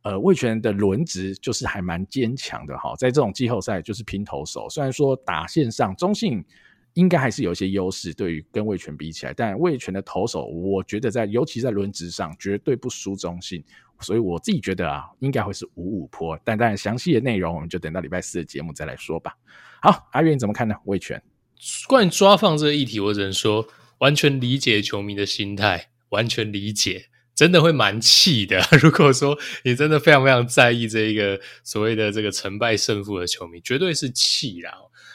[0.04, 6.44] 呃，味全的轮值就是还蛮坚强的哈，在这种季后赛就是拼投手，虽然说打线上中信
[6.94, 13.64] 应该还是有一些优势，对于跟味全比起来，但味全的投手，我觉得在尤其在轮值上绝对不输中信，
[14.00, 19.34] 所以我自己觉得啊，应该会是五五坡，但当然详细的内容我们就等到礼拜四的节目再来说吧。
[19.80, 20.74] 好，阿月你怎么看呢？
[20.84, 21.22] 味全
[21.88, 23.66] 关于抓放这个议题，我只能说
[23.98, 27.06] 完全理解球迷的心态，完全理解。
[27.34, 28.60] 真的会蛮气的。
[28.82, 34.70] 如果说你真的非常非常在意这一个所谓的这个成败胜负的球迷，绝对是气啦。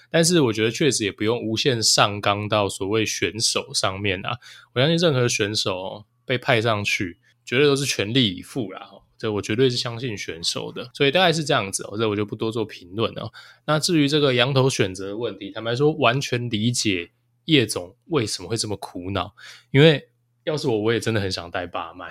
[0.10, 4.38] 但是我觉得确实也不用无限上纲到所谓选手上面啊。
[4.74, 8.90] 我相信任何选手被派上去，绝对都是全力以赴啦。
[9.18, 11.84] 这我绝对是相信选手的，所以大概是这样子。
[11.98, 13.32] 这我就不多做评论了。
[13.66, 17.12] 那至于这个羊头选择的问题，坦白说，完全理解
[17.46, 19.34] 叶总为什么会这么苦恼，
[19.72, 20.10] 因为。
[20.44, 22.10] 要是我，我也真的很想带巴曼，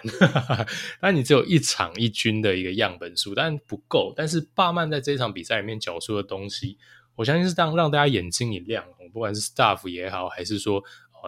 [1.01, 4.13] 但你只有一场一军的一个样本数，但不够。
[4.15, 6.77] 但是巴曼在这场比赛里面缴出的东西，
[7.17, 10.83] 我相信是让让大家眼睛一亮，不管是 staff 也好，还是说。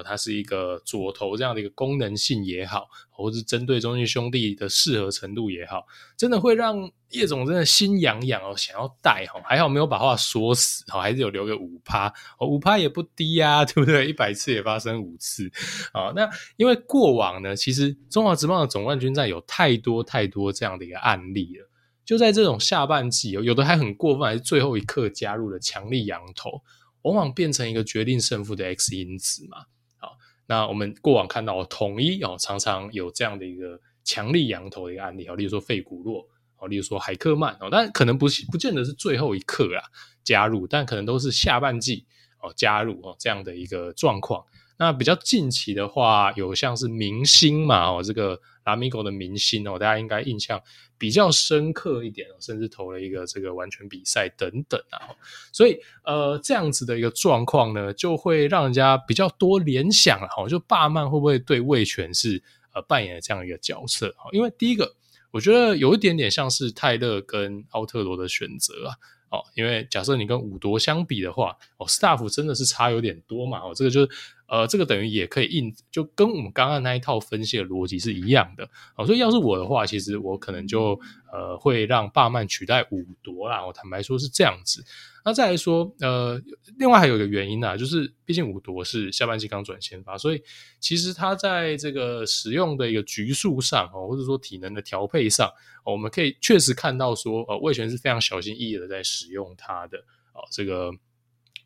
[0.05, 5.85] 它是一个左投这样的一个功能性也好，或是针对中信兄弟的适合程度也好，
[6.17, 14.07] 真的会让叶总真的心痒痒哦，想要带哈，还好没有把话说死哈，还是有留个五趴，五趴也不低呀， 对不对？
[14.07, 15.51] 一百次也发生五次
[15.91, 16.13] 啊。
[16.15, 21.69] 那因为过往呢，其实中华职棒的总冠军战有太多太多这样的一个案例了，
[22.09, 26.63] 就在这种下半季，有的还很过分，还是最后一刻加入了强力羊头，
[27.03, 29.67] 往往变成一个决定胜负的 X 因子嘛。
[29.99, 30.17] 好
[30.47, 39.85] 那我们过往看到统一哦，常常有这样的一个强力羊头的一个案例，例如说费古洛哦，例如说海克曼哦，但可能不是不见得是最后一刻啊
[40.25, 42.07] 加入，但可能都是下半季
[42.41, 44.43] 哦加入哦这样的一个状况。
[44.79, 50.61] 那比较近期的话，有像是明星嘛哦，这个拉米狗的明星哦，大家应该印象
[50.97, 55.11] 比较深刻一点哦，甚至投了一个这个完全比赛等等啊。
[55.53, 62.41] 所以呃，这样子的一个状况呢，就会让人家比较多联想哈，就霸曼会不会对味全是
[62.73, 64.15] 呃扮演这样一个角色？
[64.33, 64.95] 因为第一个，
[65.33, 68.95] 我觉得有一点点像是泰勒跟奥特罗的选择啊。
[69.31, 74.09] 哦，因为假设你跟五夺相比的话，哦，staff 真的是差有点多嘛，哦，这个就是，
[74.49, 80.99] 呃，这个等于也可以印，就跟我们刚刚那一套分析的逻辑是一样的，哦，所以要是我的话，其实我可能就，
[81.31, 84.83] 呃，会让巴曼取代五夺啦，我坦白说是这样子。
[85.23, 86.41] 那再来说，呃，
[86.79, 90.43] 另外还有一个原因啊，就是毕竟五夺是下半季刚转先发，所以
[90.81, 95.53] 其实他在这个使用的一个局数上哦，或者说体能的调配上，
[95.85, 99.99] 我们可以确实看到说，呃，味权是非常小心翼翼的在使用他的
[100.33, 100.91] 哦，这个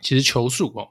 [0.01, 0.89] 其实球速哦，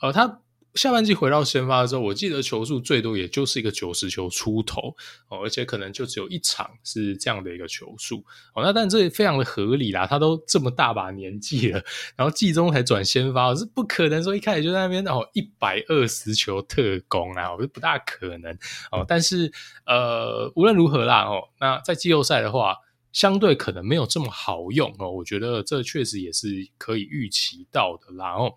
[0.00, 0.40] 呃，他。
[0.74, 4.94] 下半季回到先发的时候，我记得球数最多也就是一个九十球出头
[5.28, 8.62] 哦，而且可能就只有一场是这样的一个球数哦。
[8.62, 11.82] 那但这也非常的合理啦，他都这么大把年纪了，
[12.16, 18.52] 然后季中才转先发，是不可能说一开始就在那边哦一百二十球特攻啊，我觉得不大可能
[18.90, 19.04] 哦。
[19.06, 19.52] 但是
[19.86, 22.76] 呃，无论如何啦哦，那在季后赛的话，
[23.14, 25.10] 相对可能没有这么好用哦。
[25.10, 28.52] 我觉得这确实也是可以预期到的啦哦。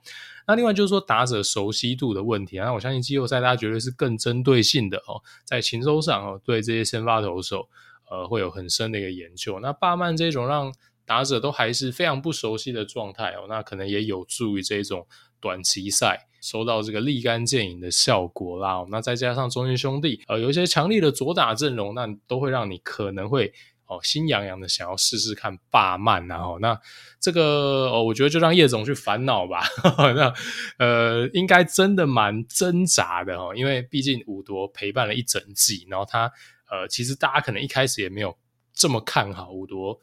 [0.46, 7.70] 那另外就是说打者熟悉度的问题啊，那我相信季后赛大家绝对是更针对性的哦，在情搜上哦，对这些先发投手
[8.10, 9.60] 呃会有很深的一个研究。
[9.62, 10.74] 那巴曼这种让
[11.06, 15.06] 打者都还是非常不熟悉的状态哦，那可能也有助于这种
[15.40, 18.86] 短期赛收到这个立竿见影的效果啦。
[18.90, 23.54] 那再加上中信兄弟呃有一些强力的左打阵容，那都会让你可能会
[23.88, 26.80] 哦，心痒痒的想要试试看霸曼，然后那
[27.20, 29.64] 这个哦，我觉得就让叶总去烦恼吧。
[30.14, 30.34] 那
[30.78, 36.32] 呃，应该真的蛮挣扎的哦，因为毕竟五夺陪伴了一整季，然后他
[36.70, 38.38] 呃，其实大家可能一开始也没有
[38.74, 40.00] 这么看好五夺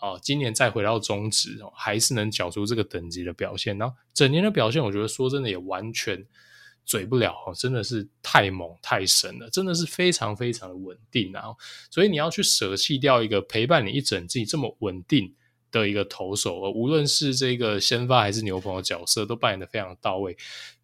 [0.00, 3.78] 哦，今年再回到中职，还是能缴出这个等级的表现。
[3.78, 6.26] 然后整年的表现，我觉得说真的也完全。
[6.88, 11.54] 嘴不了哦，真的是太猛太神了，真的是非常非常的稳定啊！
[11.90, 15.34] 所以你要去舍弃掉一个陪伴你一整季这么稳定
[15.70, 20.36] 的一个投手，无论是这个先发还是牛棚的角色，都扮演的非常到位。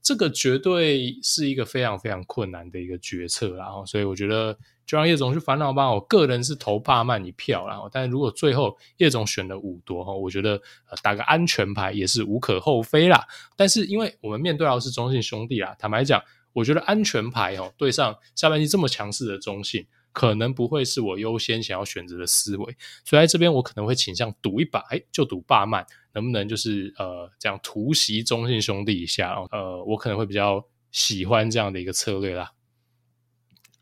[0.02, 4.54] 这个绝对是一个非常非常困难的一个决策，然后，所以我觉得
[4.84, 5.90] 就让叶总去烦恼吧。
[5.90, 10.60] 我个人是投霸曼一票，然后，但如果最后叶总选了五夺哈，我觉得
[11.02, 13.26] 打个安全牌也是无可厚非啦。
[13.56, 16.22] 但是因为我们面对到的是中信兄弟啦，坦白讲，
[16.52, 25.86] 我觉得安全牌哦，对上下半季这么强势的中信，可能不会是我优先想要选择的思维，所以在这边我可能会倾向赌一把，哎，就赌霸曼。
[26.14, 29.48] 能不能就是呃这样突袭中信兄弟一下哦？
[29.50, 32.52] 呃，我可能会比较喜欢这样的一个策略啦。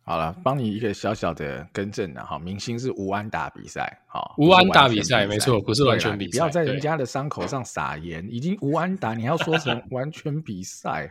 [0.04, 11.08] 好了，帮你一个小小的更正了哈，明星是无安打比赛，哈，无安打比赛没错，不是完全比赛，不要在人家的伤口上撒盐，已经无安打，你还要说成 完全比赛，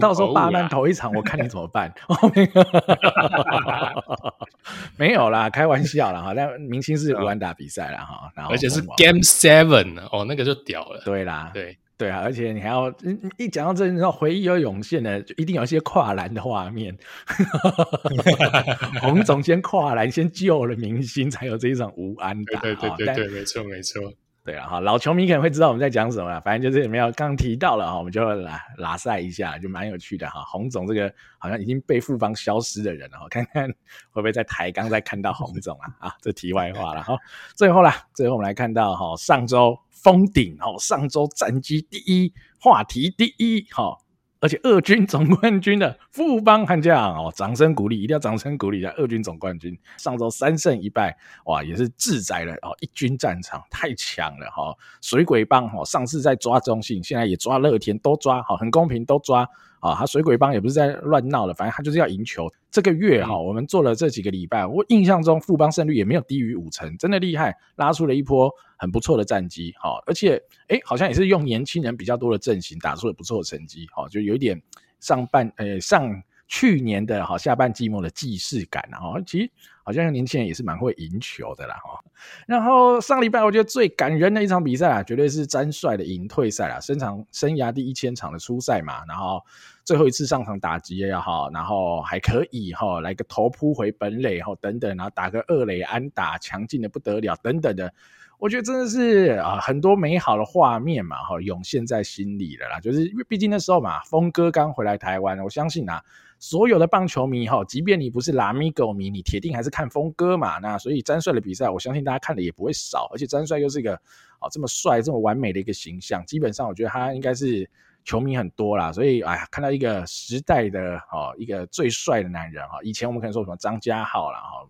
[0.00, 1.90] 到时候霸曼头一场，我看你怎么办？
[4.96, 11.78] 没有啦，开玩笑啦哈，但明星是无安打比赛了哈，然后而且是 Game Seven 哦，那个就屌了，对啦，对。
[11.96, 12.92] 对啊，而且你还要
[13.38, 16.96] 一讲到这，你知道回忆又涌现了，就一定有一些跨栏的画面。
[19.00, 22.60] 洪总先跨栏，先救了明星，才有这一场无安打。
[22.60, 24.12] 对对对对，对，没错没错。
[24.44, 30.42] 对啊，哈，老球迷可能会知道我们在讲什么，反正就是没有刚提到了哈，我们就拉拉赛一下，就蛮有趣的哈。
[30.44, 33.66] 洪总这个好像已经被富邦消失的人了，看看
[34.10, 36.08] 会不会在台钢再看到洪总啊？
[36.08, 37.16] 啊，这题外话了哈。
[37.54, 39.78] 最后啦，最后我们来看到哈，上周。
[40.04, 42.30] 封顶哦，上周战绩第一，
[42.60, 43.96] 话题第一，哈，
[44.44, 49.74] 而且二军总冠军的富邦悍将哦，掌声鼓励，一定要掌声鼓励一下二军总冠军。
[49.96, 51.16] 上周三胜一败，
[51.46, 59.48] 哇，也是自宰了哦，一军战场太强了哈，水鬼帮哈，上次在抓中信，现在也抓乐天，都抓好，很公平，都抓。
[59.84, 62.50] 啊，他水鬼帮也不是在乱闹了，反正他就是要赢球。
[62.70, 69.74] 这个月哈，我们做了这几个礼拜，我印象中富邦胜率也没有低于五成，真的厉害，拉出了一波很不错的战绩。
[69.78, 73.86] 哈，而且哎，好像也是用年轻人比较多的阵型打出了不错的成绩。
[73.92, 74.62] 哈，就有一点
[75.00, 76.22] 上半呃上。
[76.46, 79.50] 去年的哈下半季末的既视感，然后其实
[79.82, 81.98] 好像年轻人也是蛮会赢球的啦哈。
[82.46, 89.42] 然后上礼拜我觉得最感人的一场比赛啊，绝对是詹帅的引退赛啊，生长生涯第一千场的初赛嘛，然后
[89.84, 97.92] 最后一次上场打击也好，然后还可以哈来个头扑回本垒哈等等，然后打个二垒安打，强劲的不得了等等的。
[98.38, 102.80] 我觉得真的是啊，很多美好的画面嘛，哈，涌现在心里了啦。
[102.80, 106.02] 就是因为毕竟那时候嘛，峰哥刚回来台湾，我相信啊，
[106.40, 110.58] 所有的棒球迷哈，即便你不是拉米狗迷，你铁定还是看峰哥嘛。
[110.58, 113.08] 那所以詹帅的比赛，我相信大家看的也不会少。
[113.12, 113.94] 而且詹帅又是一个
[114.40, 117.70] 啊这么帅、这么完美的一个形象，基本上我觉得他应该是
[118.04, 118.92] 球迷很多啦。
[118.92, 122.78] 所以哎呀，看到一个时代的哦，一个最帅的男人哈。
[122.82, 124.68] 以前我们可能说什么张家浩啦哈，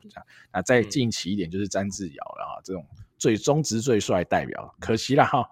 [0.53, 2.85] 那再近期一点就是詹志尧了哈，这种。
[3.17, 5.49] 最中职最帅代表，可惜了哈，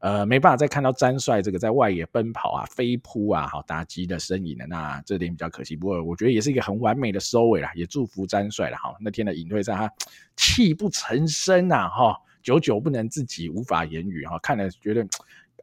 [0.00, 5.74] 呃，没办法再看到詹帅这个在外野奔跑啊、飞扑啊、好打击的身影了，那这点比较可惜。
[5.74, 8.94] 不过我觉得也是一个很完美的收尾啦，也祝福詹帅了哈。
[9.00, 9.92] 那天的引退赛，他
[10.36, 15.04] 泣不成声呐哈，久久不能自己，无法言语哈，看了觉得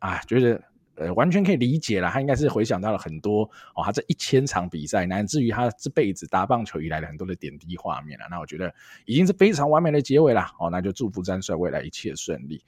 [0.01, 0.61] 啊，觉得。
[0.95, 3.43] 呃，完全可以理解了，他应该是回想到了很多
[3.75, 8.25] 哦，他这一千场比赛，乃至于他这辈子打棒球以来的很多的点滴画面了。
[8.29, 8.73] 那我觉得
[9.05, 12.63] 已经是非常完美的结尾了哦，那就祝福詹帅未来一切顺利。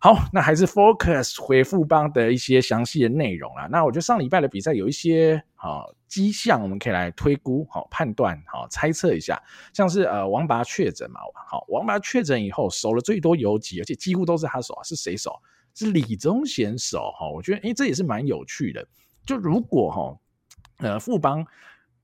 [0.00, 3.66] 好，那还是 focus 回复邦的一些详细的内容啦。
[3.68, 9.42] 那我觉得上礼拜的比赛有一些好迹象，我们可以来推估、好判断、好猜测一下，
[9.72, 15.36] 像是呃王拔确诊嘛，好王拔确诊以后守了最多游击，而且几乎都是他守啊，是谁守？
[15.78, 18.84] 是李宗贤手哈，我觉得诶、这也是蛮有趣的。
[19.24, 20.18] 就如果哈，
[20.88, 21.46] 呃，富邦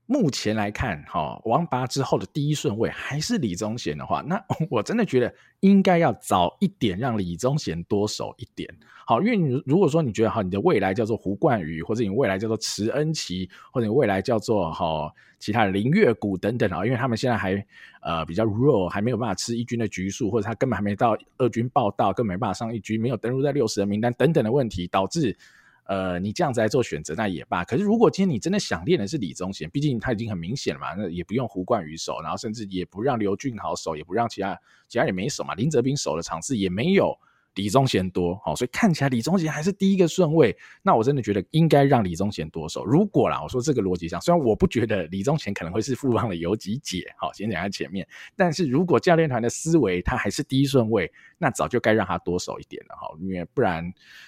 [0.07, 4.39] 目前来看哈，王拔之后的第一顺位还是李宗贤的话，那
[4.69, 8.69] 我真的觉得应该要早一点让李宗贤多守一点。
[9.07, 15.11] 好，因为如果说你觉得哈，你的未来叫做胡冠宇，或者你未来叫做池恩齐，或者你未来叫做哈。
[15.37, 17.63] 其他林月谷等等啊，因为他们现在还
[18.01, 25.37] 呃比较弱，还没有办法吃一军的局数，或者他根本还没到二军报道，根本没办法上一军，没有登录在六十人名单等等的问题，导致
[25.85, 27.63] 呃，你这样子来做选择那也罢。
[27.63, 37.17] 可是如果今天你真的想练的是李宗贤，毕竟他已经很明显了嘛，那也不用胡冠宇守，然后甚至也不让刘俊豪守，也不让其他其他人没守嘛，林哲斌守的场次也没有。
[37.55, 40.53] 李宗贤多，好，所以看起来李宗贤还是第一个顺位。
[40.81, 42.83] 那我真的觉得应该让李宗贤多守。
[42.83, 48.05] 如果啦，我说这个逻辑上，虽然我不觉得李宗贤可能会是富邦的游击解，好，先讲在前面。
[48.35, 53.83] 但是如果教练团的思维他还是第一顺位，那早就该让他多守一点了，哈，因为不然，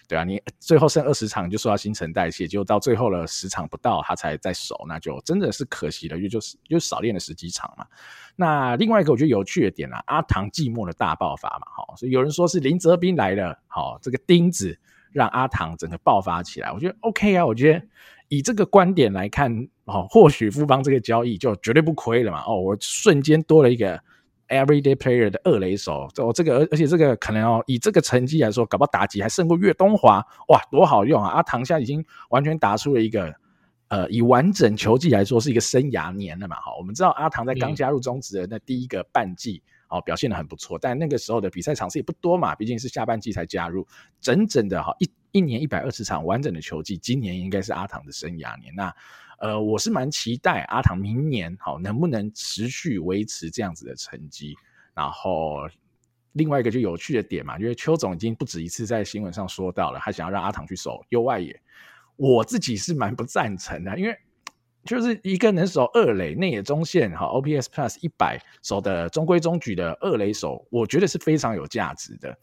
[0.07, 7.85] 对啊，你最后剩二十场就说要新陈代谢，就到最后了十场不到他才在守，那就真的是可惜了，因为就是就少练了十几场嘛。
[8.35, 14.77] 那另外一个我觉得有趣的点啊，阿唐寂寞的大爆发嘛，哈，所以有人说是林哲斌来了，好，这个钉子
[15.11, 17.85] 让阿唐整个爆发起来，我觉得 OK 啊，我觉得
[18.27, 19.49] 以这个观点来看，
[19.85, 23.97] 哦，或许富邦这个交易就绝对不亏了嘛，哦，我瞬间多了一个
[24.49, 31.29] everyday player 的二垒手，哦，这个而而且这个可能哦，以这个成绩来说，搞不好打击还胜过岳东华，哇，多好用啊！
[31.29, 33.33] 阿唐现在已经完全打出了一个。
[33.89, 36.57] 呃，以完整球季来说，是一个生涯年了嘛？
[36.57, 43.87] 哈，我们知道阿唐在刚加入中职的那第一个半季，哦，表现得很不错，但那个时候的比赛场次也不多嘛，毕竟是下半季才加入，
[44.19, 48.75] 整整的哈一一年一百二十场完整的球季，今年应该是阿唐的生涯年。
[48.75, 48.93] 那
[49.37, 54.55] 呃，我是蛮期待阿唐明年好能不能持续维持这样子的成绩。
[54.93, 55.67] 然后
[56.33, 61.59] 另外一个就有趣的点嘛，因为邱总已经不止一次在新闻上说到了，他想要让阿唐去守右外野。
[62.15, 64.17] 我自己是蛮不赞成的，因为
[64.83, 72.35] 就是一个能守二垒、内野中线哈，OPS Plus 一百守的中规中矩的二垒手，我觉得是非常有价值的。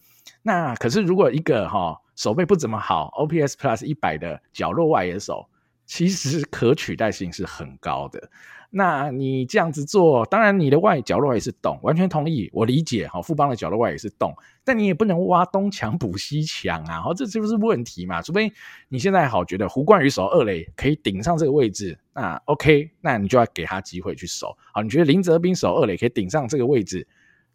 [0.42, 5.48] 那可是如果一个哈守备不怎么好，OPS Plus 一百的角落外野手，
[5.86, 8.30] 其实可取代性是很高的。
[8.76, 13.22] 那你这样子做，当然你的外角落也是洞，完全同意，我理解哈。
[13.22, 18.20] 富邦的角落外也是洞，但你也不能挖东墙补西墙啊，好，这是不是问题嘛？
[18.20, 18.52] 除非
[18.88, 24.56] 你现在好觉得胡冠宇守二垒可以顶上这个位置，那 OK，那你就要给他机会去守。
[24.72, 27.06] 好，你觉得林哲斌守二垒可以顶上这个位置？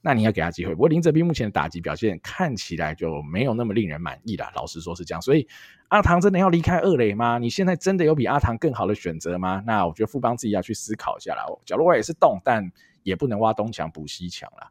[0.02, 4.50] 那你要给他机会，不过林哲斌目前的打击表现看起来就没有那么令人满意了。
[4.56, 5.46] 老实说是这样，所以
[5.90, 7.38] 阿唐真的要离开二垒吗？
[7.38, 9.62] 你现在真的有比阿唐更好的选择吗？
[9.68, 11.44] 那我觉得富邦自己要去思考一下啦。
[11.66, 12.64] 角落外也是洞，但
[13.04, 14.70] 也不能挖东墙补西墙啦。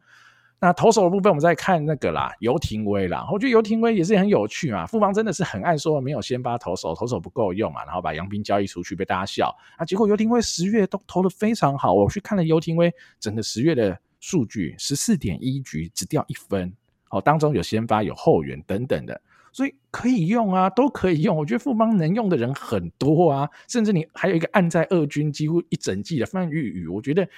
[0.60, 3.28] 那投手的部分，我们再看那个啦，游廷威啦。
[3.30, 4.86] 我觉得游廷威也是很有趣嘛。
[4.86, 9.84] 富邦真的是很爱说没有先发投手，投手不够用嘛，然后把杨斌交易出去被大家笑啊。
[9.84, 14.00] 结果游廷威十月都投得非常好，我去看了游廷威整个十月的。
[14.20, 16.72] 数据十四点一局只掉一分，
[17.08, 19.20] 好，当中有先发有后援等等的，
[19.52, 21.36] 所以可以用啊，都可以用。
[21.36, 27.28] 我觉得富邦能用的人很多啊，甚至你还有一个按在二军几乎一整季的范玉宇，我觉得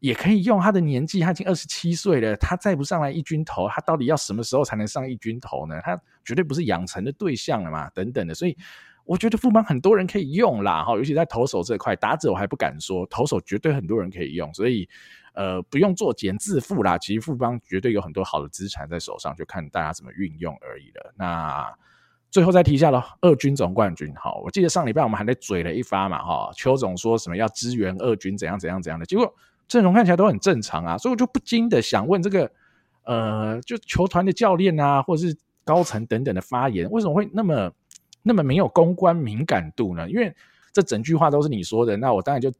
[0.00, 0.60] 也可以用。
[0.60, 5.80] 他的年纪他已经二十七岁了，他再不上来一军投，他到底要什么时候才能上一军投呢？
[5.84, 8.56] 他绝对不是养成的对象了嘛，等等的，所以
[9.04, 14.88] 我觉得富邦很多人可以用啦，哈，尤其在投手这块，打者我还不敢说，投手绝对很多人可以用，所以。
[15.34, 21.14] 呃，不用做茧自负啦，其实富邦绝对有很多好的资产在手上，就看大家怎么运用而已了。
[21.16, 21.74] 那
[22.30, 29.34] 最后再提一下咯，二军总冠军，哈，我记得上礼拜我们还在嘴了一发嘛，哈，邱总说什么要支援二军怎样怎样怎样的，结果
[29.66, 32.52] 阵容看起来都很正常啊，所以我就不禁的想问这个，
[33.04, 35.34] 呃，就球团的教练啊，或者是
[35.64, 37.72] 高层等等的发言，为什么会那么
[38.22, 40.08] 那么没有公关敏感度呢？
[40.10, 40.34] 因为
[40.72, 42.52] 这整句话都是你说的，那我当然就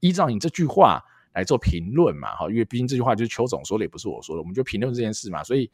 [0.00, 1.02] 依照你这句话。
[1.34, 5.44] 来做评论嘛，哈，因为毕竟这句话就是邱总说的，也不是我说的，我们就评论这件事嘛。
[5.44, 5.70] 所以，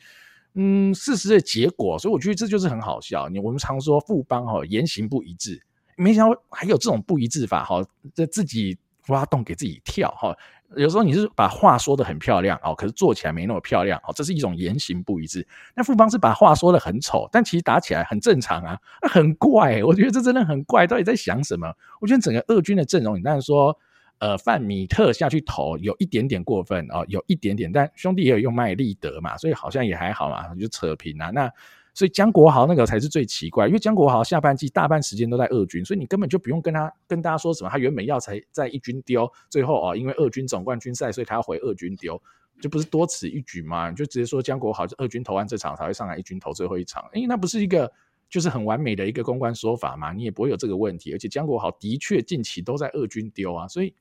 [0.54, 3.30] 嗯，事实的结果，所以我觉得这就是很好笑。
[3.30, 5.58] 你我们常说富邦哈言行不一致，
[5.96, 7.82] 没想到还有这种不一致法，哈，
[8.12, 8.76] 这自己
[9.08, 10.36] 挖洞给自己跳，哈。
[10.76, 15.46] 有时候你是把话说得很漂亮，哦，可是做起来没那么漂亮，哦，这是一种言行不一致。
[15.74, 21.72] 那富邦是把话说得很丑，但其实打起来很正常啊，那很怪，我觉得这真的很怪，到底在想什么？
[22.00, 23.76] 我觉得整个二军的阵容，你当然说。
[24.20, 31.30] 呃，范米特下去投有一点点过分哦，有一点点，但兄弟也有用麦利德嘛，所以好像也还好嘛，就扯平啊。
[31.30, 31.50] 那
[31.94, 42.20] 所以江国豪那个才是最奇怪，因为江国豪下半季大半时间都在二军，所以你根本就不用跟他跟大家说什么，他原本要才在一军丢，最后哦，因为二军总冠军赛，所以他要回二军丢，
[42.60, 43.88] 就不是多此一举嘛？
[43.88, 47.90] 你就直接说江国豪就二军投完这场才会上来一军投最后一场，因为那不是一个。
[48.30, 51.12] 就是很完美的一个公关说法嘛，你也不会有这个问题。
[51.12, 53.94] 而且江国豪的确近期都在二军丢啊，所以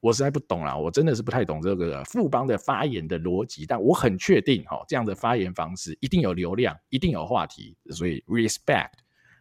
[0.00, 3.66] 我实在不懂啦，我真的是不太懂这个富邦的发言的逻辑。
[3.66, 8.90] 但我很确定哈，这样的发言方式一定有流量，一定有话题，所以 respect。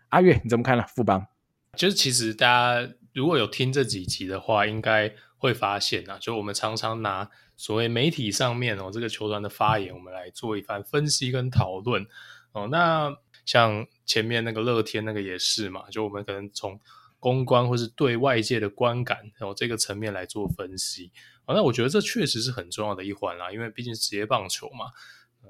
[0.10, 0.84] 阿月你怎么看呢？
[0.88, 1.28] 富邦
[1.76, 12.06] 就是其实大家如果有听这几集的话，应该会发现啊，就我们常常拿所谓媒体上面哦这个球团的发言，我们来做一番分析跟讨论
[12.54, 12.68] 哦。
[12.72, 16.80] 那像前面那个乐天那个也是嘛，就我们可能从
[17.20, 21.12] 公关或是对外界的观感，然后这个层面来做分析。
[21.46, 24.92] 啊，那我觉得这确实是很重要的一环啦，因为毕竟职业棒球嘛。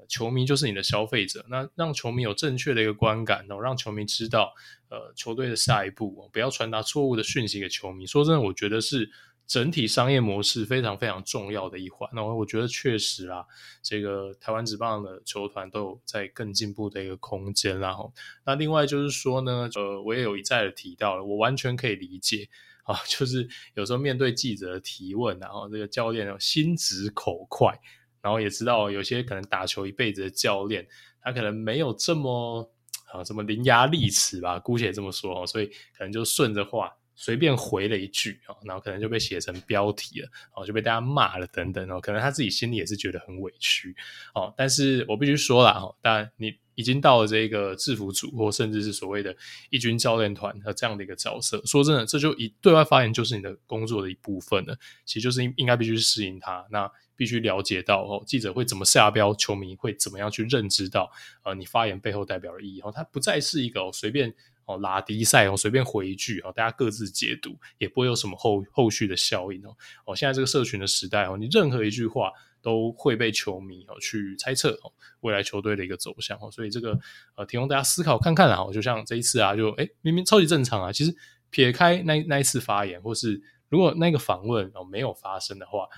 [0.06, 4.54] 球迷就是你的消费者，那让球迷有正确的一个观感，然后让球迷知道，
[4.90, 8.06] 呃，球队的下一步，不要传达错误的讯息给球迷。
[8.06, 9.10] 说真的，我觉得是
[9.48, 12.08] 整体商业模式非常非常重要的一环。
[12.12, 13.44] 那我觉得确实啊，
[13.82, 17.80] 这个台湾职棒的球团都有在更进步的一个空间。
[17.80, 18.12] 然后，
[18.44, 22.46] 那另外就是说呢，呃，我也有一再的提到了，我完全可以理解
[22.84, 27.74] 啊，就是有时候面对记者的提问，然后这个教练心直口快。
[28.20, 30.86] 然后也知道有些可能打球一辈子的教练，
[31.22, 32.68] 他可能没有这么
[33.12, 40.28] 啊什么伶牙俐齿吧，姑且这么说哦，所以可能就顺着话随便回了一句，然后可能就被写成标题了，
[40.64, 43.92] 就被大家骂了等等哦，可能他自己心里也是觉得很委屈
[44.36, 44.54] 哦。
[44.56, 49.34] 但是我必须说了哈，当然你已经到了这个制服组或甚至是所谓的
[49.70, 56.88] 一军教练团和这样的一个角色，说真的，这就一对外发言就是你的工作的一部分了，其实就是应应该必须适应他那。
[57.18, 61.10] 必须了解到哦，记者会怎么下标，球迷会怎么样去认知到
[61.42, 64.32] 呃，你发言背后代表的意义哦，它不再是一个哦随便
[64.68, 72.30] 哦拉低赛哦随便回一句哦，大家各自解读，也不会有什么后后续的效应哦哦，现在这个社群的时代哦，你任何一句话
[72.62, 76.96] 都会被球迷哦去猜测哦未来球队的一个走向哦，所以这个
[77.34, 81.16] 呃提供大家思考看看啊，就像这一次啊，就诶明明超级正常啊，其实
[81.50, 85.88] 撇开那那一次发言，或是如果那个访问哦没有发生的话。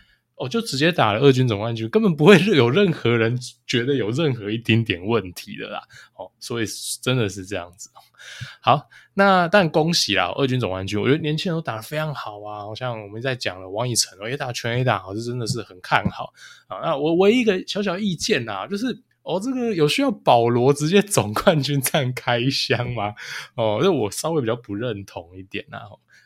[0.41, 5.83] 哦、就直接打了二军总冠军，根本不会有任何人觉得有任何一丁点问题的啦。
[6.15, 6.67] 哦，所以
[7.03, 7.91] 真的是这样子。
[8.61, 12.61] 好，那但恭喜啦，二军总冠军，我觉得年轻人都打得非常好啊。
[12.61, 16.33] 好像我们在讲了王以诚，也打全 A 打，好，像真的是很看好
[16.69, 16.79] 啊。
[16.83, 23.15] 那我唯一一个小小意见啊，就是哦，这个有需要保罗直接总冠军战开箱吗？
[23.55, 25.79] 哦，这我稍微比较不认同一点呐。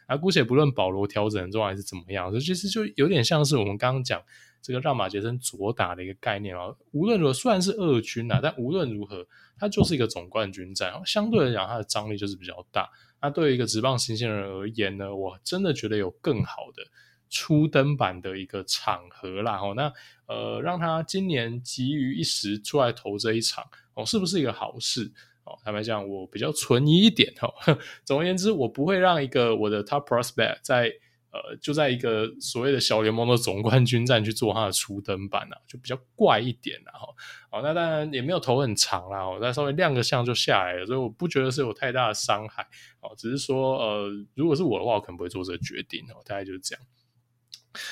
[0.06, 4.22] 啊，姑且不论保罗调整的状态是怎么样，这其实就有点像是我们刚刚讲
[4.60, 6.74] 这个让马杰森左打的一个概念啊。
[6.92, 9.26] 无论如何，虽然是二军啊，但无论如何，
[9.58, 12.88] 它就是一个总冠军战，相对来讲，它的张力就是比较大。
[13.22, 16.82] 那对于一个职棒新鲜人而言呢，我真的觉得有更好的
[17.28, 19.58] 初登板的一个场合啦。
[19.60, 19.92] 哦，那
[20.26, 23.64] 呃，让他今年急于一时出来投这一场，
[23.94, 25.12] 哦，是不是一个好事？
[25.44, 27.52] 哦，坦白讲，我比较存疑一点哈。
[28.04, 30.90] 总而言之，我不会让一个我的 top prospect 在
[31.30, 37.08] 呃，就在一个所谓的小联盟的总冠军战去做他的初登板啊，就比较怪一点啦哈。
[37.50, 42.66] 好，那当然也没有投很长啦，我再稍微亮个相就下来了，所以我不觉得是有太大的伤害。
[43.00, 46.84] 哦，只是说呃，如果是我的话，我可能不会做这个决定哦，大概就是这样。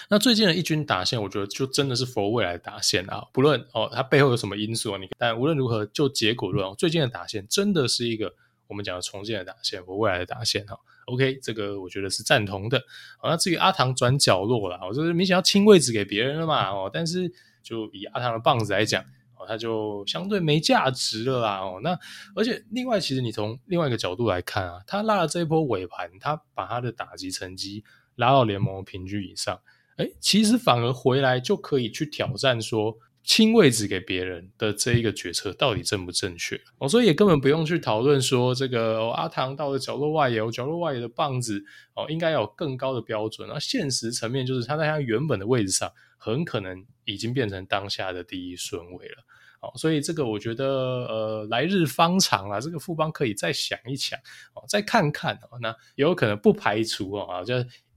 [0.09, 8.35] 那最近的一军打线，我觉得就真的是 for 未来的打线啊，不论哦它背后有什么因素啊，你但无论如何就结果论，最近的打线真的是一个
[8.69, 10.79] 我们讲的重建的打线和未来的打线哈。
[11.07, 12.81] OK，这个我觉得是赞同的。
[13.19, 17.31] 好，那至于阿唐转角落了，我就是明显要清位置给别人了嘛哦，但是
[17.63, 19.03] 就以阿唐的棒子来讲
[19.37, 21.81] 哦，他就相对没价值了啦哦。
[21.83, 21.99] 那
[22.37, 27.83] 而且另外，其实你从另外一个角度来看啊，他拉了这一波尾盘，他把他的打击成绩
[28.15, 29.61] 拉到联盟平均以上。
[29.97, 41.63] 哎，其实反而回来就可以去挑战说清位置给别人的这一个决策到底正不正确哦，所以也根本不用去讨论说这个、阿唐到了角落外，有角落外的棒子
[41.95, 43.49] 哦，应该有更高的标准。
[43.49, 49.25] 那现实层面就是他在他原本的位置上，很可能已经变成当下的第一顺位了。
[49.61, 54.19] 哦，所以这个我觉得呃，来日方长啦，这个富邦可以再想一想
[54.55, 57.55] 哦，再看看哦，那也有可能不排除哦，啊，就。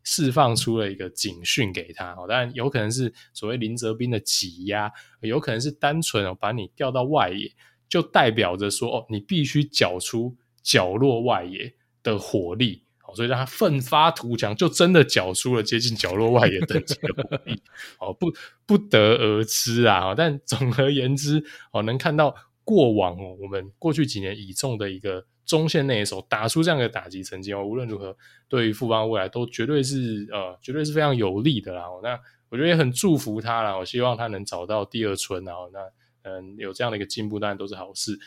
[0.07, 4.89] 释放出了一个警讯给他，哦，当然有可能是所谓林哲斌的挤压，
[5.21, 7.51] 有可能是单纯哦把你调到外野，
[7.89, 17.59] 就代表着说哦，你必须缴出角落外野的火力，哦，所以让他奋发图强，就真的缴出了接近角落外野等级的火力，
[17.99, 18.31] 哦，不
[18.67, 21.43] 不得而知啊，但总而言之，
[21.73, 25.25] 哦，能看到过往哦，我们过去几年倚重的一个。
[25.45, 28.17] 中线那一手打出这样的打击成绩哦，无论如何，
[28.49, 31.83] 对于富邦未来都绝对是呃，绝对是非常有利的啦。
[32.01, 32.19] 那
[32.49, 35.79] 我觉得也很祝福他啦，我希望他能找到第二春，然后那
[36.23, 38.17] 嗯有这样的一个进步，当然都是好事。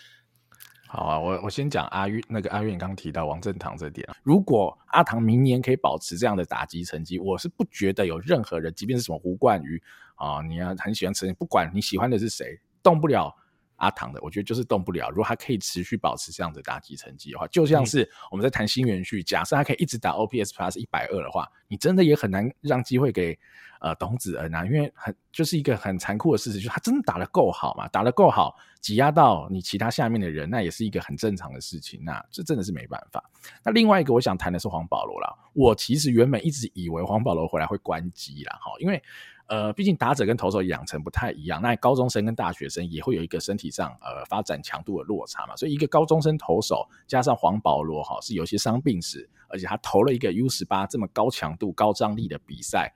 [0.86, 9.82] 好啊，我我先讲阿运那个阿运，你刚提到王正堂这点，如果阿唐明年可以保持这样的打击成绩，我是不觉得有任何人，即便是什么胡冠宇
[10.14, 13.34] 啊，你要很喜欢吃，不管你喜欢的是谁，动不了。
[13.78, 15.08] 阿唐的，我觉得就是动不了。
[15.08, 23.38] 如果他可以持续保持这样的打击成绩的话，就像是我们在谈新元旭，假设他可以一直打 OPS Plus 一百二的话，你真的也很难让机会给
[23.80, 32.02] 呃董子恩啊，因为很就是一个很残酷的事实，就是他真的打得够好嘛，打得够好，挤压到你其他下面的人，那也是一个很正常的事情。
[32.04, 33.22] 那这真的是没办法。
[33.64, 39.02] 那另外一个我想谈的是黄保罗啦，我其实原本一直以为黄保罗回来会关机啦，哈，因为。
[39.48, 52.92] 呃，毕竟打者跟投手养成不太一样，那高中生跟大学生也会有一个身体上呃发展强度的落差嘛，所以一个高中生投手加上黄保罗哈是有些伤病史，而且他投了一个 U 十八这么高强度高张力的比赛。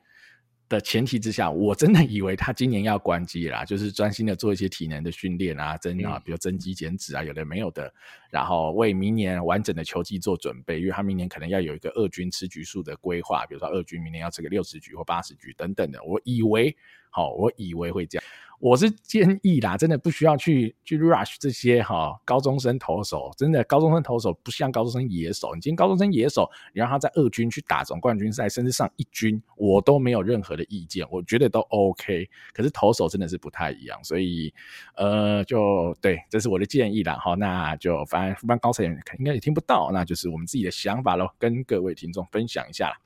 [0.73, 7.93] 的前提之下，我真的以为他今年要关机啦，就是专心的做一些体能的训练啊，增啊，比如增肌减脂啊，有的没有的，
[8.31, 16.75] 然后为明年完整的球季做准备，因为他明年可能要有一个二军吃局数的规划，比如说二军明年要吃个六十局或八十局等等的，我以为，
[17.11, 18.25] 好，我以为会这样。
[18.63, 25.53] 我是建议啦，真的不需要去去 rush 这些哈、哦、高中生投手，真的高中生投手不像高中生野手。
[25.53, 32.31] 你今天高中生野手，你让他在二军去打总冠军赛，甚至上一军，我都没有任何的意见，我觉得都 OK。
[32.53, 34.55] 可是投手真的是不太一样，所以
[34.95, 37.19] 呃，就对，这是我的建议啦。
[37.21, 38.87] 好，那就反正一般高层
[39.19, 42.97] 应该也听不到，那就是我们自己的想法喽，跟各位听众分享一下啦。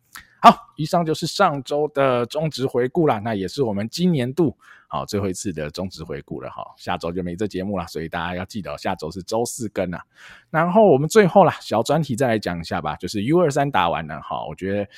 [0.41, 4.57] 好，以上就是上周的中职回顾啦，那也是我们今年度
[4.87, 6.62] 好最后一次的中职回顾了哈。
[6.76, 10.01] 下周就没这节目了，所以大家要记得下周是周四更啊。
[10.51, 14.89] 然后我们最后啦，小专题再来讲一下吧，就是 U 二三打完了哈，我觉得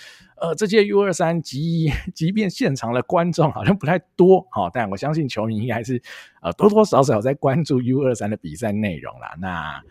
[0.41, 6.03] 呃这届 U 二三即即便现场的观众好像不太多哈，但我相信球迷应该是
[6.43, 9.34] 呃多多少少在关注 U 二三的比赛内容啦。
[9.39, 9.82] 那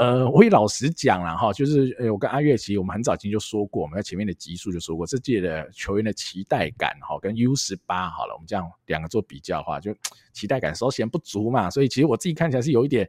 [0.00, 9.94] 呃，我也老实讲了哈，就是呃，我跟阿月其实我们很早以前就说过，我们在前面的集数就说过，这届的球员的期待感哈，跟 U 十八好了，我们这样两个做比较的话，就
[10.32, 13.06] 期待感稍显不足嘛，所以其实我自己看起来是有一点，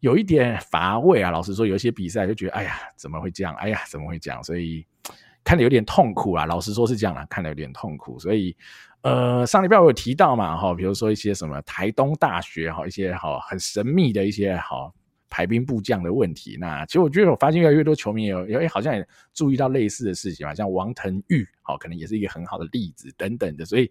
[0.00, 1.30] 有一点乏味啊。
[1.30, 3.54] 老实说，有一些比赛就觉得，哎呀，怎么会这样？
[3.56, 4.42] 哎呀，怎么会这样？
[4.42, 4.82] 所以
[5.44, 6.46] 看得有点痛苦啊。
[6.46, 8.18] 老实说是这样啦，看得有点痛苦。
[8.18, 8.56] 所以
[9.02, 14.90] 呃，上礼拜我有提到嘛，哈，比如说一些什么台东大学哈，一些哈很神秘的一些好。
[15.34, 23.90] 排兵布将的问题，那其实我觉得我发现越来越多球迷有，有、欸、好像也注意到类似的事情嘛，像王腾玉，好，可能也是一个很好的例子等等的，所以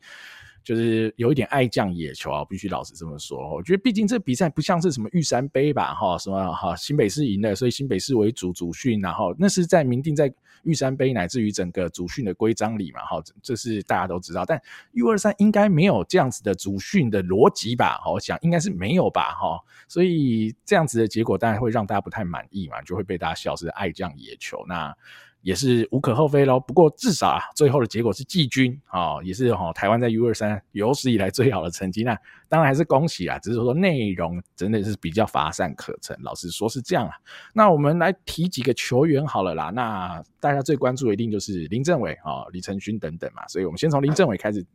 [0.64, 3.54] 就是有一点爱将野球啊，必须老实这么说。
[3.54, 10.34] 我觉得毕竟这比赛不像是什么玉山杯吧，哈，什么哈新北市赢了，所以新北市为主主训，然后那是在明定在。
[10.64, 14.44] 玉山杯乃至于整个主训的规章里嘛，哈，这是大家都知道。
[14.46, 14.62] 但
[14.94, 18.02] U 二三应该没有这样子的主训的逻辑吧？
[18.06, 19.60] 我想应该是没有吧，哈。
[19.88, 24.64] 所以这样子的结果当然会让大家不太满意嘛，就会被大家笑是爱将野球。
[24.68, 24.96] 那。
[25.44, 32.02] 也是无可厚非喽，不过至少啊，最后的结果是季军啊，也是哈台湾在 U 二三有史以来最好的成绩。
[32.02, 36.18] 那当然还是恭喜啊，只是说内容真的是比较乏善可陈。
[36.22, 37.16] 老实说是这样啊。
[37.54, 39.70] 那我们来提几个球员好了啦。
[39.72, 43.48] 那大家最关注的一定就是林政伟啊、李承勋等等嘛。
[43.48, 44.66] 所以我们先从林政伟开始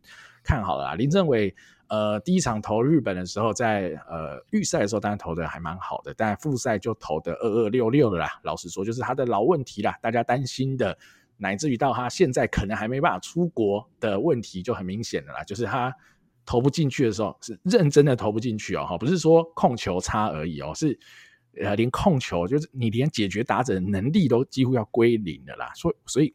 [0.42, 0.94] 看好了啦。
[0.94, 1.54] 林政伟。
[1.90, 8.28] 呃，第一场投日本的时候在，呃预赛的时候，当然投的还蛮好的，但复赛就投的二二六六了啦。
[8.42, 10.98] 老实说，就是他的老问题啦，大家担心的，
[11.38, 15.90] 乃至于到他现在可能还没办法出国的问题就很明显的啦，就是他
[16.44, 20.98] 投不进去的时候是认真的投不进去哦，不是说控球差而已哦，是
[21.56, 26.34] 呃连控球就是你连解决打者的能力都几乎要归零了啦，所以所以。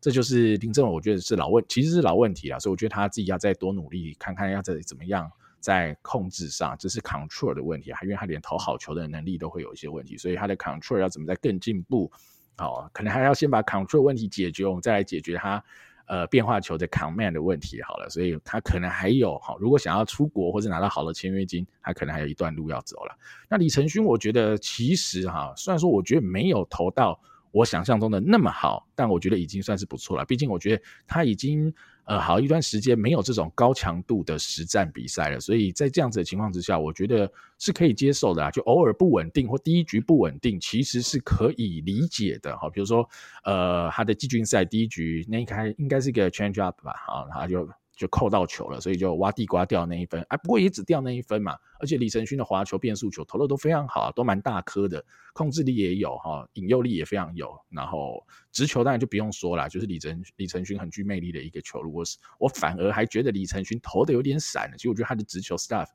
[0.00, 12.12] 这就是林政伟，我觉得是老问，其实是老问题啊，所以我觉得他自己要再多努力，看看要再怎么样在控制上，这是 control 的问题，还因为他连投好球的能力都会有一些问题，所以他的 control 要怎么再更进步，
[12.58, 15.64] 哦，可能还要先把 control 问题解决，我们再来解决他
[16.06, 23.16] 呃变化球的 command 的问题好了，所以他可能还有哈，如果想要出国或者拿到好的签约金，他可能还有一段路要走了。
[23.48, 27.20] 那李承勋，我觉得其实哈，虽然说我觉得没有投到。
[27.56, 30.24] 我想象中的那么好，但我觉得已经算是不错了。
[30.24, 31.72] 毕竟我觉得他已经
[32.04, 38.50] 呃好一段时间没有这种高强度的实战比赛了，所以在这样子的情况之下，我觉得是可以接受的啊。
[38.50, 42.56] 就偶尔不稳定或第一局不稳定，其实是可以理解的。
[42.58, 43.08] 好，比如说
[43.44, 47.68] 呃他的季军赛第一局那应该应该是一个 change up 吧，好，然后就。
[47.96, 51.56] 就扣到球了，所以就挖地瓜掉那一分，哎，不过也只掉那一分嘛。
[51.78, 57.56] 而且李承勋的滑球、变速球投的都非常好，都蛮大颗的，控制力也有哈，引诱力也非常有。
[57.70, 61.94] 然后直球当然就不用说了，就是李承李承勋很具魅力的一个球路。
[61.94, 65.86] 我是我反而还觉得李承勋投的有点散了，其实我觉得他的直球 stuff，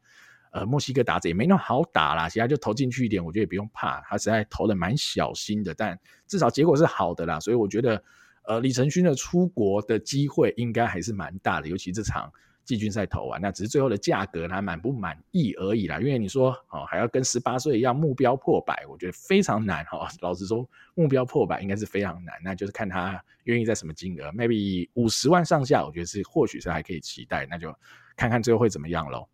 [0.51, 3.99] 呃，墨西哥打者也没那么好打啦，其他就投进去一点，我觉得也不用怕。
[4.01, 8.01] 他实在投的蛮小心的，但至少结果是好的啦，所以我觉得。
[8.45, 12.31] 呃，李承勋的出国的机会应该还是蛮大的，尤其这场
[12.65, 15.99] 季军赛投完，那只是最后的价格呢满不满意而已啦。
[15.99, 20.07] 因为你说哦还要跟十八岁一样目标破百，我觉得非常难哈。
[20.21, 27.75] 老实说，目标破百应该是非常难，那就是看他愿意在什么金额，maybe 五十万上下，我觉得是或许是还可以期待，那就
[28.15, 29.27] 看看最后会怎么样喽。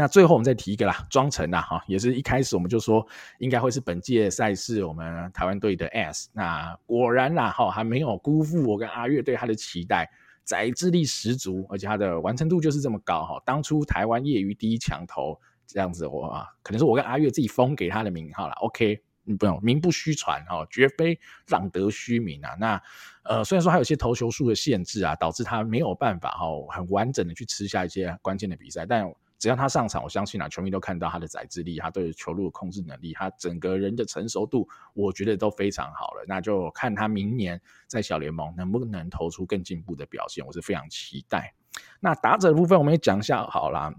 [0.00, 3.06] 那最后我们再提一个啦，庄成啦，哈，也是一开始我们就说
[3.38, 10.10] 应该会是本届赛事我们台湾队的 S，那果然啦，哈，还没有辜负我跟阿月对他的期待，
[10.42, 19.02] 宰制力十足，而且他的完成度就是这么高，哈，当初台湾业余第一强投这样子，我啊可能是我跟阿月自己封给他的名号啦，OK，
[19.38, 22.82] 不用名不虚传，哈，绝非浪得虚名啊，那
[23.24, 29.12] 呃，虽然说还有些投球数的限制啊，导致他没有办法哈，很完整的去吃下一些关键的比赛，但。
[29.40, 36.22] 只要他上场，我相信啊，球迷都看到他的宰制力，他对球路的控制能力，他整个人的成熟度，我觉得都非常好了。
[36.28, 41.54] 那就看他明年在小联盟能不能投出更进步的表现，我是非常期待。
[42.00, 43.90] 那打者的部分，我们也讲一下好啦，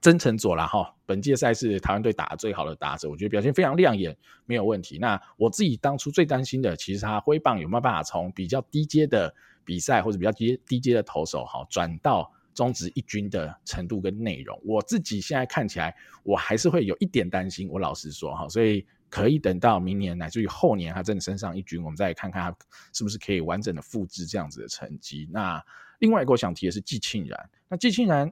[0.00, 4.16] 真诚佐啦哈，本届赛事台湾队打得最好的打者，我觉得表现非常亮眼，
[4.46, 4.96] 没有问题。
[4.98, 12.32] 那我自己当初最担心的，其实他挥棒有没有办法从比较低阶的比赛或者比较低低阶的投手哈，转到。
[12.58, 15.94] 中职一军的程度跟内容，我自己现在看起来，
[16.24, 17.68] 我还是会有一点担心。
[17.68, 22.56] 我老实说哈，所以可以等到明年乃至于后年，他真的升上一军，我们再看看他
[22.92, 25.28] 是不是可以完整的复制这样子的成绩。
[25.30, 25.64] 那
[26.00, 28.28] 另外一个我想提的是季庆然，那季庆然，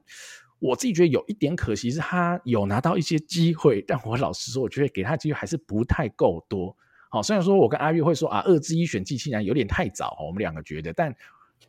[0.58, 6.76] 我自己觉得有一点可惜是他有拿到一些机会，但我老实说，我觉得给他机会还是不太够多。
[7.10, 11.14] 好，虽然说我跟阿月会说啊，二之一选季庆然有点太早，我们两个觉得，但。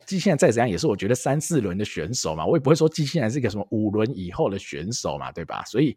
[0.06, 5.64] 机器人再怎样也是我觉得三四轮的选手嘛，我也不会说机器人是一个什么五轮以后的选手嘛，对吧？
[5.66, 5.96] 所以，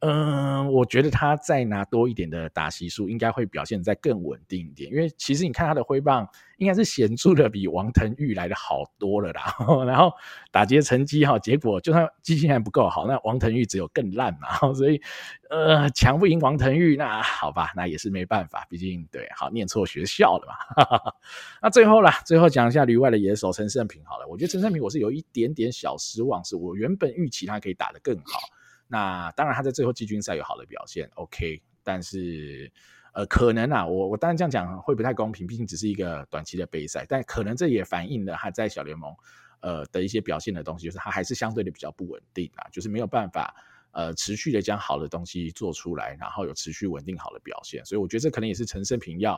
[0.00, 4.90] 嗯、我觉得他再拿多一点的打席数，应该会表现在更稳定一点。
[4.90, 6.28] 因为其实你看他的挥棒。
[6.60, 9.56] 应该是显著的比王腾玉来的好多了啦，
[9.88, 10.12] 然后
[10.50, 15.00] 打击成绩哈，结果就算记性还不够好，那王腾玉只有更烂嘛， 所以
[15.48, 20.84] 呃强不赢王腾玉，那好吧，那也是没办法，毕竟对，好念错学校了嘛。
[20.84, 21.14] 哈哈，
[21.62, 28.38] 那最后啦，最后讲一下旅外的野手陈胜平好了，我觉得陈胜平我是有一点点小失望，是我原本预期他可以打得更好，
[28.90, 32.70] 那当然他在最后季军赛有好的表现，OK，但是。
[33.12, 39.12] 呃，可能啊，我我当然这样讲会不太公平，毕竟只是一个短期的杯赛，但可能这也反映了他在小联盟
[39.62, 43.52] 呃的一些表现的东西，就是他还是相对的比较不稳定啊，就是没有办法
[43.90, 49.36] 呃持续的将好的东西做出来，然后有持续稳定好的表现，所以我觉得这可能也是陈胜平要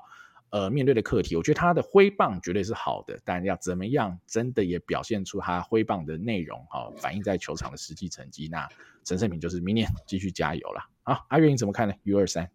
[0.53, 1.35] 呃面对的课题。
[1.35, 8.69] 我觉得他的挥棒绝对是好的，但要怎么样真的也表现出他挥棒的内容哈、反映在球场的实际成绩，那
[9.03, 10.89] 陈胜平就是明年继续加油了。
[11.03, 12.49] 好，阿月你怎么看呢？U 二三。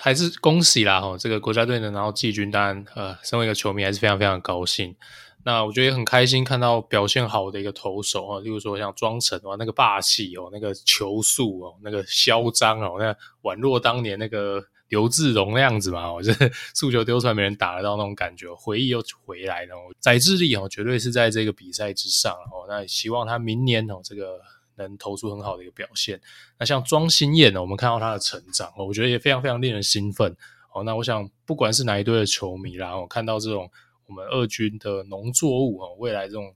[0.00, 1.00] 还是恭喜啦！
[1.00, 4.96] 哈，这个国家队能拿到季军，当然，呃，身为一个球迷还是非常非常高兴。
[5.44, 14.62] 那我觉得也很开心看到表现好的一个投手啊，例如说像庄成哦，那个霸气哦，那个球速哦，那个嚣张哦，那宛若当年那个
[14.94, 19.74] 刘志荣那样子嘛，我， 就是速球丢出来没人打得到那种感觉，回忆又回来了。
[19.98, 22.66] 宰制力哦，绝对是在这个比赛之上哦。
[22.68, 24.38] 那希望他明年哦，这个。
[24.76, 26.20] 能投出很好的一个表现。
[26.58, 30.36] 那像庄心燕呢，我们看到他的成长，我觉得也非常非常令人兴奋。
[30.72, 33.70] 哦，那我想不管是哪一队的球迷啦，我看到这种
[34.08, 36.52] 我们二军的农作物哦，未来这种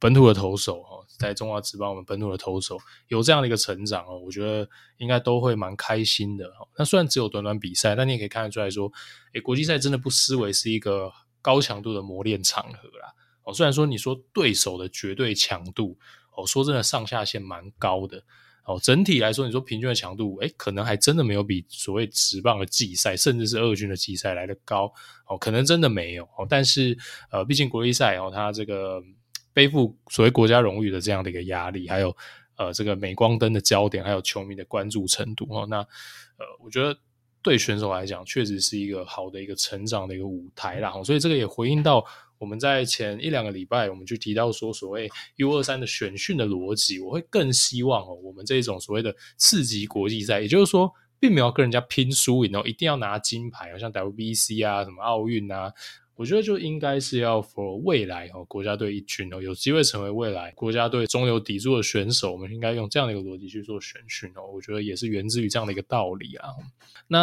[0.00, 6.50] 本土的投手哈，在中华职棒我们本土的投手有这样的一个成长哦，我觉得应该都会蛮开心的。
[6.76, 8.90] 那虽然只有短短比赛，但你也可以看得出来说，
[9.34, 11.12] 诶，国际赛真的不失为是一个
[11.42, 13.14] 高强度的磨练场合啦。
[13.44, 15.96] 哦，虽然说你说对手的绝对强度。
[16.36, 18.22] 哦，说真的，上下限蛮高的。
[18.64, 24.90] 哦，整体来说，你说平均的强度，诶，可能还真的没有比所谓职棒的季赛，甚至是二军的季赛来得高。
[25.26, 26.22] 哦，可能真的没有。
[26.38, 26.96] 哦，但是
[27.32, 29.02] 呃，毕竟国际赛哦，它这个
[29.52, 32.16] 背负所谓国家荣誉的这样的一个压力，还有
[32.56, 35.46] 呃这个镁光灯的焦点，还有球迷的关注程度。
[35.50, 36.96] 哦，那呃，我觉得
[37.42, 40.92] 对选手来讲，确实是一个好的一个成长的一个舞台啦。
[41.02, 42.04] 所以这个也回应到。
[42.40, 55.70] 我们在前一两个礼拜，我们就提到说，所谓 U 二三的选训的逻辑，我会更希望哦，我们这种所谓的次级国际赛，也就是说，并没有跟人家拼输赢哦，一定要拿金牌，像 WBC 啊，什么奥运啊，
[56.20, 66.50] 我觉得就应该是要 for 未来哦，国家队一军哦，有机会成为未来国家队中流砥柱的选手，我们应该用这样的一个逻辑去做选训哦，我觉得也是源自于这样的一个道理啊。
[67.06, 67.18] 那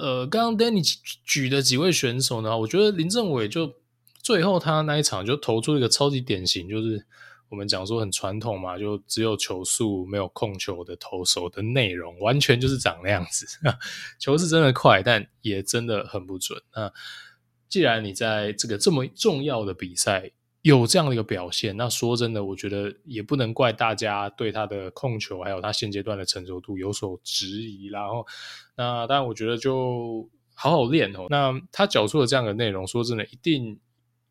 [0.00, 0.82] 呃，刚刚 Danny
[1.22, 3.74] 举的几位选手呢，我觉得林政伟就。
[4.22, 7.06] 最后他那一场就投出一个超级典型，就是
[7.48, 13.46] 我们讲说很传统嘛，就只有球速没有控球的投手的内容，完全就是长那样子。
[14.20, 16.60] 球是真的快，但也真的很不准。
[16.74, 16.92] 那
[17.70, 27.86] 既然你在这个这么重要的比赛有这样的一个表现，那说真的，我觉得也不能怪大家对他的控球还有他现阶段的成熟度有所质疑。
[27.86, 28.26] 然后，
[28.76, 31.28] 那当然，我觉得就好好练哦。
[31.30, 33.80] 那他缴出了这样的内容，说真的，一定。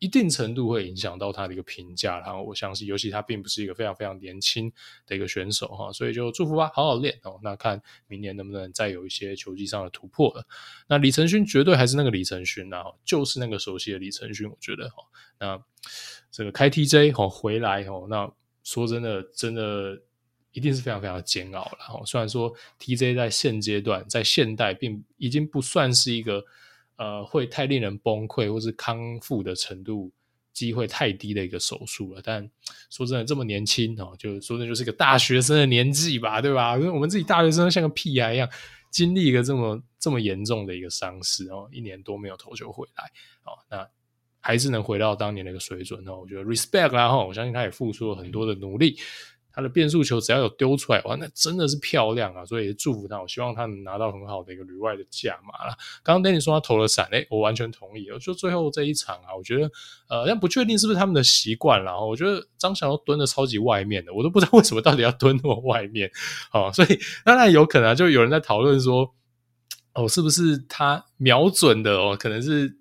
[0.00, 4.72] 一定程度会影响到他的一个评价，然后我相信，尤其他并不是一个非常非常年轻
[5.06, 7.38] 的一个选手哈，所以就祝福吧，好好练哦。
[7.42, 10.42] 那看明年能不能再有一些球技上的突破了。
[10.88, 15.04] 那李承勋绝对还是那个李承勋呐，就是那个熟悉的李承勋，我觉得哈。
[15.38, 15.62] 那
[16.30, 18.32] 这个开 TJ 哈回来哈，那
[18.64, 20.00] 说真的，真的
[20.52, 22.02] 一定是非常非常煎熬了哈。
[22.06, 26.42] 虽然说 TJ 在现阶段在现代并已经不算是一个。
[27.00, 30.12] 呃，会太令人崩溃，或是康复的程度
[30.52, 32.20] 机会太低的一个手术了。
[32.22, 32.46] 但
[32.90, 36.74] 说真的，这么年轻哦，就说真的就是个大学生的年纪吧，对吧？
[36.74, 38.46] 我们自己大学生像个屁孩一样，
[38.90, 43.04] 经历一个这么这么严重的一个伤势哦，一年多没有投球回来
[43.44, 43.88] 哦，那
[44.38, 48.98] 还是能回到当年的一个水准哦，我觉得 respect 啦哈，我相信他也付出了很多的努力。
[49.60, 52.42] 他的变速球只要有丢出来，哇，那真的是漂亮啊！
[52.46, 55.76] 所以祝福他，我希望他能拿到很好的一个旅外的价码啦。
[56.02, 58.08] 刚刚 Danny 说他投了闪，诶，我完全同意。
[58.18, 59.70] 就最后这一场啊，我觉得
[60.08, 62.00] 呃，但不确定是不是他们的习惯啦。
[62.00, 66.10] 我觉得张翔都蹲的超级外面的，我都不知道为什么到底要蹲那么外面。
[66.52, 69.14] 哦，所以当然有可能、啊、就有人在讨论说，
[69.92, 72.79] 哦，是不是他瞄准的哦，可能是。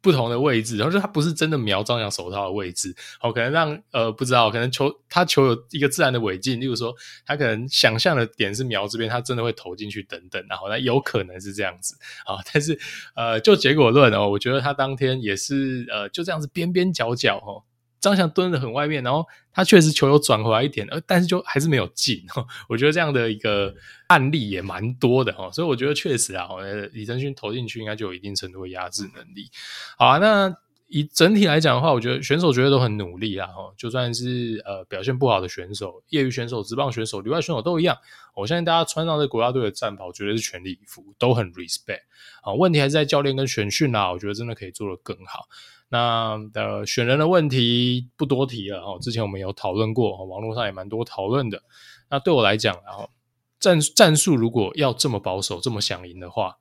[0.00, 6.94] 不同的位置，然后就他不是真的瞄张扬手套的位置，好，可能让呃不知道，可能球他球有一个自然的尾径，例如说
[7.26, 11.96] 他可能想象的点是瞄这边，他真的会投进去等等，然后那有可能是这样子
[12.26, 12.78] 啊，但是
[13.14, 17.64] 呃就结果论哦，我觉得他当天也是呃就这样子边边角角哦。
[18.00, 22.24] 张翔蹲得很外面，然后他确实球有转回来一点，呃，但是就还是没有进。
[22.68, 23.74] 我觉得这样的一个
[24.06, 26.48] 案例也蛮多的哈，所以我觉得确实啊，
[26.92, 29.50] 李承勋投进去应该就有一定程度的压制能力。
[29.96, 37.96] 好啊，那以整体来讲的话，我觉得选手绝对都很努力啊，哈，就算是呃表现不好的选手、业余选手、职棒选手、旅外选手都一样。
[38.34, 42.02] 我相信大家穿上这国家队的战袍，绝对是全力以赴，都很 respect。
[42.42, 45.48] 啊，问题还是在教练跟选训啦，我觉得真的可以做得更好。
[45.90, 51.62] 那的选人的问题不多提了哈，之前我们有讨论过，网络上也蛮多讨论的。
[52.10, 53.10] 那对我来讲，然后
[53.58, 56.58] 战战术如果要这么保守、这么想赢的话，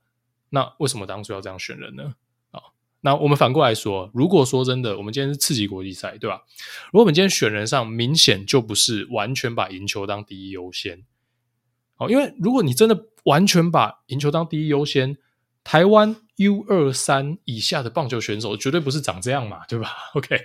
[0.50, 2.16] 那为什么当初要这样选人呢？
[2.52, 2.62] 啊，
[3.02, 6.44] 那我们反过来说，如果说真的，我们今天是次级国际赛，对吧？
[6.88, 11.04] 如果我们今天选人上明显就不是完全把赢球当第一优先，
[11.98, 15.18] 哦，因为如果你真的完全把赢球当第一优先，
[15.68, 19.90] 台湾 U 二三以下的棒球选手绝对不是长这样嘛，对吧？
[20.16, 20.40] OK，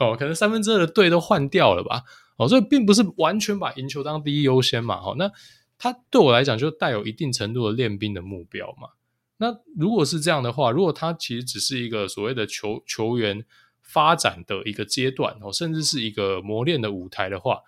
[0.00, 2.02] 哦，可能三分之二的队都换掉了吧？
[2.36, 4.96] 哦，所以并不是完全把赢球当第一优先嘛。
[4.96, 5.30] 哦，那
[5.78, 8.88] 他对我来讲就带有一定程度的练兵的目标嘛。
[9.36, 13.44] 那如果是这样的话，如果他其实只是一个所谓的球球员
[13.82, 17.60] 发展的一个阶段，哦，甚至是一个磨练的舞台的话，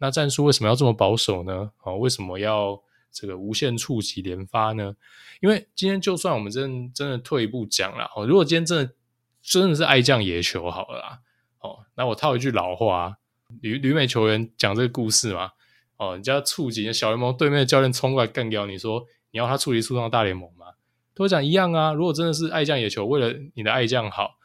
[0.00, 1.70] 那战术为什么要这么保守呢？
[1.82, 2.82] 哦，为什么要？
[3.18, 4.94] 这个无限触及连发呢？
[5.40, 8.92] 因为今天就算我们真真的退一步讲了哦，如果今天真的
[9.40, 11.20] 真的是爱将野球好了啦
[11.60, 13.16] 哦，那我套一句老话，
[13.62, 15.52] 旅旅美球员讲这个故事嘛
[15.96, 20.66] 哦，人家触及小联盟对面的教练冲过来干掉你说你要他触及触上大联盟吗？
[21.14, 21.94] 都讲一样啊。
[21.94, 24.35] 如果真的是爱将野球，为了你的爱将好。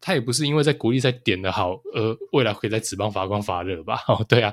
[0.00, 3.98] 他也不是因为在国际赛点的好，而未来可以在职棒发光发热吧？
[4.06, 4.52] 哦，对啊，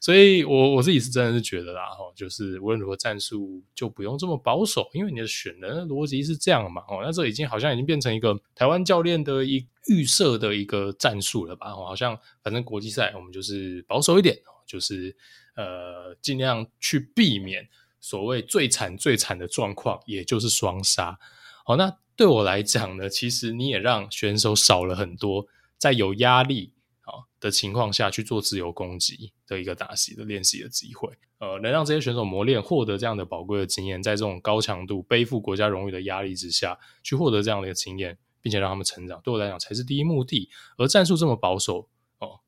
[0.00, 11.70] 所以我我自己是真的是觉得啦，哦，就是无论如何战术就不用这么保守，因为你的选人的逻辑是这样嘛，哦，那这已经好像已经变成一个台湾教练的一预设的一个战术了吧？
[11.70, 15.16] 好像反正国际赛我们就是保守一点，就是
[15.56, 17.66] 呃尽量去避免
[17.98, 21.18] 所谓最惨最惨的状况，也就是双杀。
[21.64, 21.98] 好，那。
[22.14, 25.46] 对我来讲呢，其实你也让选手少了很多
[25.78, 31.08] 在有压力啊的情况下去做自由攻击的一个打击的练习的机会。
[31.38, 40.50] 呃，能让这些选手磨练，获得这样的宝贵的经验，在这种高强度背负国家荣誉的压力之下，去获得这样的一个经验，并且让他们成长，对我来讲才是第一目的。
[40.76, 41.88] 而战术这么保守
[42.18, 42.40] 哦，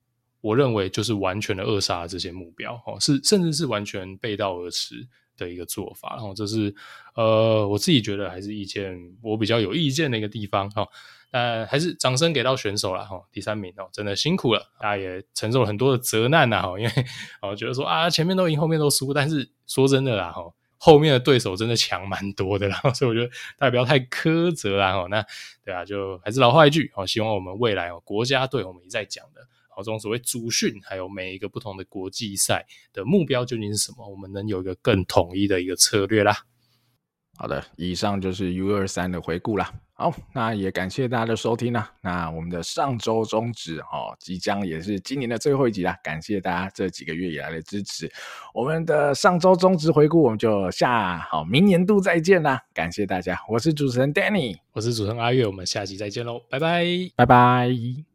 [0.42, 5.08] 我认为就是完全的扼杀了这些目标哦，是甚至是完全背道而驰。
[5.36, 6.74] 的一个做法，然后这是
[7.14, 10.86] 呃，我自己觉得还是意见我比较有意见的一个地方哈。
[11.30, 16.92] 但还是掌声给到选手了哈，第三名哦，真的辛苦了，大家也承受了很多的责难呐哈，因为
[17.42, 20.42] 我觉得说啊，前面都赢，后面都输，但是说真的啦哈，
[20.78, 23.26] 后面的对手真的强蛮多的啦， 所以我觉得
[23.58, 25.08] 大家不要太苛责啦哈。
[25.10, 25.26] 那
[25.64, 29.40] 对啊，就还是老话一句，哦希望我们未来哦，国家队我们一再讲的。
[29.74, 34.08] 好，这种所谓组训，还有每一个不同的国际赛的目标究竟是什么？
[34.08, 36.36] 我们能有一个更统一的一个策略啦。
[37.36, 39.72] 好的，以上就是 U 二三的回顾啦。
[39.96, 41.92] 好，那也感谢大家的收听啦。
[42.00, 45.96] 那我们的上周中职哦，即将也是今年的最后一集啦。
[46.02, 48.08] 感谢大家这几个月以来的支持。
[48.52, 52.60] 我们的上周中职回顾，我们就下好明年度再见啦。
[52.72, 56.84] 感谢大家，我是主持人 Danny，我是主持人阿月，我们下期再见喽，拜拜，
[57.16, 58.13] 拜拜。